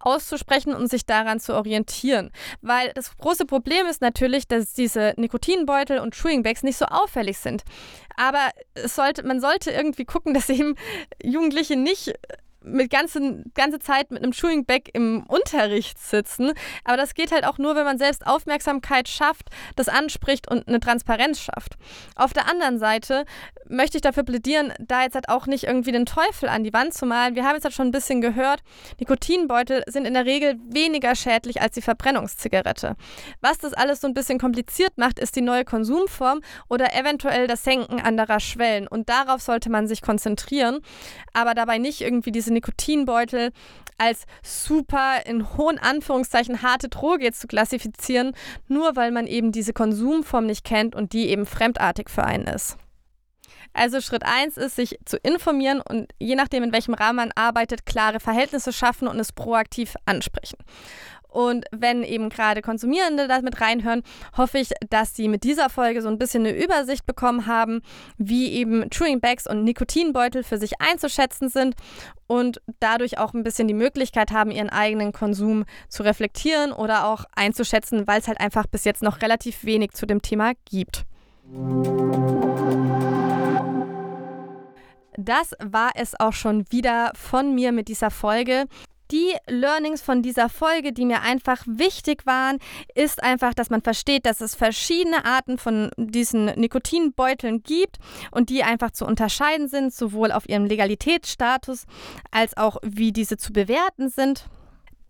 auszusprechen 0.00 0.74
und 0.74 0.90
sich 0.90 1.06
daran 1.06 1.38
zu 1.38 1.54
orientieren. 1.54 2.32
Weil 2.60 2.92
das 2.94 3.16
große 3.16 3.46
Problem 3.46 3.86
ist 3.86 4.00
natürlich, 4.00 4.48
dass 4.48 4.72
diese 4.72 5.14
Nikotinbeutel 5.16 6.00
und 6.00 6.16
Chewing 6.16 6.42
Bags 6.42 6.64
nicht 6.64 6.76
so 6.76 6.86
auffällig 6.86 7.38
sind. 7.38 7.62
Aber 8.16 8.50
sollte, 8.84 9.24
man 9.24 9.40
sollte 9.40 9.70
irgendwie 9.70 10.06
gucken, 10.06 10.34
dass 10.34 10.48
eben 10.48 10.74
Jugendliche 11.22 11.76
nicht 11.76 12.14
mit 12.64 12.90
ganze, 12.90 13.44
ganze 13.54 13.78
Zeit 13.78 14.10
mit 14.10 14.22
einem 14.22 14.32
Chewing 14.32 14.64
Bag 14.64 14.90
im 14.92 15.24
Unterricht 15.26 15.98
sitzen. 15.98 16.52
Aber 16.84 16.96
das 16.96 17.14
geht 17.14 17.32
halt 17.32 17.44
auch 17.44 17.58
nur, 17.58 17.76
wenn 17.76 17.84
man 17.84 17.98
selbst 17.98 18.26
Aufmerksamkeit 18.26 19.08
schafft, 19.08 19.48
das 19.76 19.88
anspricht 19.88 20.50
und 20.50 20.68
eine 20.68 20.80
Transparenz 20.80 21.40
schafft. 21.40 21.76
Auf 22.16 22.32
der 22.32 22.48
anderen 22.48 22.78
Seite 22.78 23.24
möchte 23.68 23.96
ich 23.96 24.02
dafür 24.02 24.22
plädieren, 24.22 24.72
da 24.78 25.02
jetzt 25.02 25.14
halt 25.14 25.28
auch 25.28 25.46
nicht 25.46 25.64
irgendwie 25.64 25.92
den 25.92 26.06
Teufel 26.06 26.48
an 26.48 26.64
die 26.64 26.72
Wand 26.72 26.94
zu 26.94 27.06
malen. 27.06 27.34
Wir 27.34 27.44
haben 27.44 27.54
jetzt 27.54 27.64
halt 27.64 27.74
schon 27.74 27.88
ein 27.88 27.92
bisschen 27.92 28.20
gehört, 28.20 28.62
Nikotinbeutel 28.98 29.82
sind 29.86 30.06
in 30.06 30.14
der 30.14 30.26
Regel 30.26 30.56
weniger 30.68 31.14
schädlich 31.14 31.60
als 31.60 31.74
die 31.74 31.82
Verbrennungszigarette. 31.82 32.96
Was 33.40 33.58
das 33.58 33.72
alles 33.72 34.00
so 34.00 34.06
ein 34.06 34.14
bisschen 34.14 34.38
kompliziert 34.38 34.96
macht, 34.96 35.18
ist 35.18 35.36
die 35.36 35.40
neue 35.40 35.64
Konsumform 35.64 36.40
oder 36.68 36.94
eventuell 36.94 37.46
das 37.46 37.64
Senken 37.64 38.00
anderer 38.00 38.40
Schwellen. 38.40 38.86
Und 38.86 39.08
darauf 39.08 39.40
sollte 39.40 39.70
man 39.70 39.86
sich 39.86 40.02
konzentrieren, 40.02 40.80
aber 41.32 41.54
dabei 41.54 41.78
nicht 41.78 42.00
irgendwie 42.00 42.32
diese 42.32 42.51
Nikotinbeutel 42.52 43.50
als 43.98 44.24
super 44.42 45.26
in 45.26 45.56
hohen 45.56 45.78
Anführungszeichen 45.78 46.62
harte 46.62 46.88
Droge 46.88 47.24
jetzt 47.24 47.40
zu 47.40 47.46
klassifizieren, 47.46 48.32
nur 48.68 48.96
weil 48.96 49.12
man 49.12 49.26
eben 49.26 49.52
diese 49.52 49.72
Konsumform 49.72 50.46
nicht 50.46 50.64
kennt 50.64 50.94
und 50.94 51.12
die 51.12 51.28
eben 51.28 51.46
fremdartig 51.46 52.10
für 52.10 52.24
einen 52.24 52.46
ist. 52.46 52.76
Also 53.74 54.00
Schritt 54.00 54.24
1 54.24 54.58
ist, 54.58 54.76
sich 54.76 54.98
zu 55.04 55.16
informieren 55.16 55.80
und 55.80 56.12
je 56.18 56.34
nachdem, 56.34 56.62
in 56.62 56.72
welchem 56.72 56.94
Rahmen 56.94 57.16
man 57.16 57.32
arbeitet, 57.34 57.86
klare 57.86 58.20
Verhältnisse 58.20 58.72
schaffen 58.72 59.08
und 59.08 59.18
es 59.18 59.32
proaktiv 59.32 59.94
ansprechen. 60.04 60.58
Und 61.32 61.64
wenn 61.72 62.02
eben 62.02 62.28
gerade 62.28 62.60
Konsumierende 62.60 63.26
da 63.26 63.40
mit 63.40 63.60
reinhören, 63.60 64.02
hoffe 64.36 64.58
ich, 64.58 64.70
dass 64.90 65.16
sie 65.16 65.28
mit 65.28 65.44
dieser 65.44 65.70
Folge 65.70 66.02
so 66.02 66.08
ein 66.08 66.18
bisschen 66.18 66.46
eine 66.46 66.54
Übersicht 66.54 67.06
bekommen 67.06 67.46
haben, 67.46 67.80
wie 68.18 68.52
eben 68.52 68.90
Chewing 68.90 69.20
Bags 69.20 69.46
und 69.46 69.64
Nikotinbeutel 69.64 70.44
für 70.44 70.58
sich 70.58 70.80
einzuschätzen 70.80 71.48
sind 71.48 71.74
und 72.26 72.60
dadurch 72.80 73.18
auch 73.18 73.32
ein 73.32 73.44
bisschen 73.44 73.66
die 73.66 73.74
Möglichkeit 73.74 74.30
haben, 74.30 74.50
ihren 74.50 74.68
eigenen 74.68 75.12
Konsum 75.12 75.64
zu 75.88 76.02
reflektieren 76.02 76.72
oder 76.72 77.06
auch 77.06 77.24
einzuschätzen, 77.34 78.06
weil 78.06 78.20
es 78.20 78.28
halt 78.28 78.40
einfach 78.40 78.66
bis 78.66 78.84
jetzt 78.84 79.02
noch 79.02 79.22
relativ 79.22 79.64
wenig 79.64 79.92
zu 79.92 80.04
dem 80.04 80.20
Thema 80.20 80.52
gibt. 80.66 81.06
Das 85.16 85.52
war 85.62 85.90
es 85.94 86.18
auch 86.18 86.32
schon 86.32 86.64
wieder 86.70 87.12
von 87.14 87.54
mir 87.54 87.72
mit 87.72 87.88
dieser 87.88 88.10
Folge 88.10 88.64
die 89.12 89.34
Learnings 89.46 90.02
von 90.02 90.22
dieser 90.22 90.48
Folge, 90.48 90.92
die 90.92 91.04
mir 91.04 91.22
einfach 91.22 91.62
wichtig 91.66 92.26
waren, 92.26 92.58
ist 92.94 93.22
einfach, 93.22 93.54
dass 93.54 93.70
man 93.70 93.82
versteht, 93.82 94.26
dass 94.26 94.40
es 94.40 94.54
verschiedene 94.54 95.24
Arten 95.24 95.58
von 95.58 95.90
diesen 95.96 96.46
Nikotinbeuteln 96.46 97.62
gibt 97.62 97.98
und 98.30 98.48
die 98.48 98.64
einfach 98.64 98.90
zu 98.90 99.06
unterscheiden 99.06 99.68
sind, 99.68 99.94
sowohl 99.94 100.32
auf 100.32 100.48
ihrem 100.48 100.64
Legalitätsstatus 100.64 101.84
als 102.30 102.56
auch 102.56 102.78
wie 102.82 103.12
diese 103.12 103.36
zu 103.36 103.52
bewerten 103.52 104.08
sind 104.08 104.46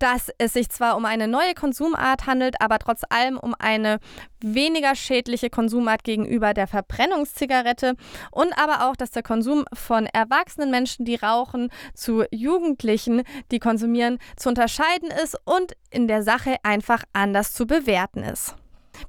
dass 0.03 0.33
es 0.39 0.55
sich 0.55 0.69
zwar 0.69 0.97
um 0.97 1.05
eine 1.05 1.29
neue 1.29 1.55
Konsumart 1.55 2.27
handelt, 2.27 2.61
aber 2.61 2.81
trotz 2.81 3.03
allem 3.09 3.39
um 3.39 3.55
eine 3.57 4.01
weniger 4.41 4.97
schädliche 4.97 5.49
Konsumart 5.49 6.03
gegenüber 6.03 6.55
der 6.55 6.67
Verbrennungszigarette 6.67 7.95
und 8.33 8.53
aber 8.59 8.89
auch, 8.89 8.97
dass 8.97 9.13
der 9.13 9.23
Konsum 9.23 9.65
von 9.73 10.07
erwachsenen 10.07 10.73
Menschen, 10.73 11.05
die 11.05 11.15
rauchen, 11.15 11.71
zu 11.95 12.25
Jugendlichen, 12.33 13.23
die 13.53 13.61
konsumieren, 13.61 14.19
zu 14.37 14.49
unterscheiden 14.49 15.09
ist 15.23 15.39
und 15.45 15.77
in 15.91 16.09
der 16.09 16.25
Sache 16.25 16.57
einfach 16.65 17.05
anders 17.13 17.53
zu 17.53 17.69
bewerten 17.69 18.25
ist. 18.25 18.57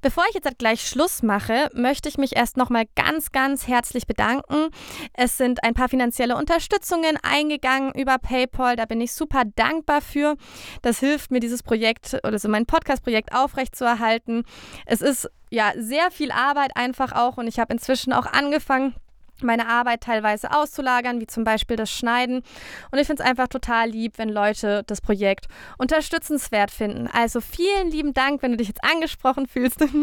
Bevor 0.02 0.24
ich 0.30 0.36
jetzt 0.36 0.58
gleich 0.58 0.88
Schluss 0.88 1.24
mache, 1.24 1.70
möchte 1.74 2.10
ich 2.10 2.18
mich 2.18 2.36
erst 2.36 2.58
nochmal 2.58 2.86
ganz, 2.96 3.32
ganz 3.32 3.68
herzlich 3.68 4.08
bedanken. 4.08 4.70
Es 5.14 5.38
sind 5.38 5.64
ein 5.64 5.74
paar 5.74 5.90
finanzielle 5.90 6.36
Unterstützungen 6.36 7.18
eingegangen 7.24 7.94
über 7.94 8.18
PayPal. 8.18 8.76
Da 8.76 8.86
bin 8.86 9.02
ich 9.02 9.14
super 9.14 9.44
dankbar 9.56 10.02
für. 10.02 10.36
Das 10.82 11.00
hilft 11.00 11.32
mir, 11.32 11.40
dieses 11.40 11.64
Projekt 11.64 12.18
oder 12.24 12.40
so 12.40 12.50
mein 12.50 12.66
Podcast-Projekt 12.66 13.34
aufrechtzuerhalten. 13.34 14.44
Es 14.86 15.02
ist 15.02 15.30
ja 15.50 15.72
sehr 15.78 16.12
viel 16.12 16.32
Arbeit 16.32 16.76
einfach 16.76 17.12
auch 17.14 17.38
und 17.38 17.48
ich 17.48 17.60
habe 17.60 17.74
inzwischen 17.74 18.14
auch 18.14 18.26
angefangen, 18.26 18.96
meine 19.41 19.67
Arbeit 19.67 20.02
teilweise 20.02 20.52
auszulagern, 20.52 21.19
wie 21.19 21.28
zum 21.28 21.43
Beispiel 21.43 21.76
das 21.76 21.91
Schneiden. 21.91 22.43
Und 22.91 23.00
ich 23.00 23.08
finde 23.08 23.24
es 23.24 23.30
einfach 23.30 23.48
total 23.48 23.89
lieb, 23.89 24.17
wenn 24.17 24.30
Leute 24.30 24.84
das 24.88 25.02
Projekt 25.02 25.48
unterstützenswert 25.78 26.72
finden. 26.72 27.08
Also 27.12 27.41
vielen 27.41 27.91
lieben 27.91 28.13
Dank, 28.13 28.41
wenn 28.41 28.52
du 28.52 28.58
dich 28.58 28.67
jetzt 28.67 28.84
angesprochen 28.84 29.48
fühlst. 29.48 29.84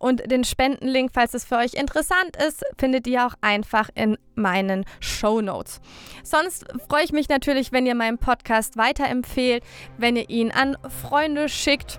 Und 0.00 0.30
den 0.30 0.44
Spendenlink, 0.44 1.10
falls 1.12 1.34
es 1.34 1.44
für 1.44 1.56
euch 1.56 1.74
interessant 1.74 2.36
ist, 2.36 2.64
findet 2.78 3.08
ihr 3.08 3.26
auch 3.26 3.34
einfach 3.40 3.88
in 3.94 4.16
meinen 4.36 4.84
Show 5.00 5.40
Notes. 5.40 5.80
Sonst 6.22 6.66
freue 6.88 7.02
ich 7.02 7.10
mich 7.10 7.28
natürlich, 7.28 7.72
wenn 7.72 7.84
ihr 7.84 7.96
meinen 7.96 8.18
Podcast 8.18 8.76
weiterempfehlt, 8.76 9.64
wenn 9.96 10.14
ihr 10.14 10.30
ihn 10.30 10.52
an 10.52 10.76
Freunde 11.02 11.48
schickt 11.48 11.98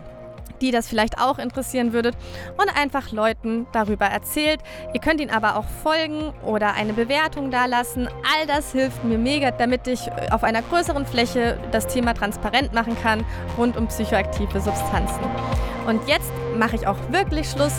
die 0.61 0.71
das 0.71 0.87
vielleicht 0.87 1.19
auch 1.19 1.39
interessieren 1.39 1.93
würdet 1.93 2.15
und 2.57 2.69
einfach 2.77 3.11
Leuten 3.11 3.67
darüber 3.71 4.05
erzählt. 4.05 4.59
Ihr 4.93 5.01
könnt 5.01 5.21
ihn 5.21 5.29
aber 5.29 5.55
auch 5.55 5.65
folgen 5.83 6.33
oder 6.43 6.73
eine 6.73 6.93
Bewertung 6.93 7.51
dalassen. 7.51 8.07
All 8.07 8.47
das 8.47 8.71
hilft 8.71 9.03
mir 9.03 9.17
mega, 9.17 9.51
damit 9.51 9.87
ich 9.87 10.09
auf 10.31 10.43
einer 10.43 10.61
größeren 10.61 11.05
Fläche 11.05 11.57
das 11.71 11.87
Thema 11.87 12.13
transparent 12.13 12.73
machen 12.73 12.95
kann 13.01 13.25
rund 13.57 13.77
um 13.77 13.87
psychoaktive 13.87 14.59
Substanzen. 14.59 15.23
Und 15.87 16.07
jetzt 16.07 16.31
mache 16.57 16.75
ich 16.75 16.87
auch 16.87 16.97
wirklich 17.09 17.49
Schluss. 17.49 17.73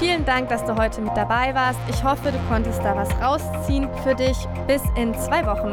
Vielen 0.00 0.24
Dank, 0.24 0.48
dass 0.48 0.64
du 0.64 0.76
heute 0.76 1.00
mit 1.00 1.16
dabei 1.16 1.54
warst. 1.54 1.78
Ich 1.88 2.02
hoffe, 2.04 2.30
du 2.30 2.38
konntest 2.48 2.80
da 2.82 2.96
was 2.96 3.10
rausziehen 3.22 3.88
für 4.02 4.14
dich. 4.14 4.36
Bis 4.66 4.82
in 4.96 5.14
zwei 5.14 5.46
Wochen. 5.46 5.72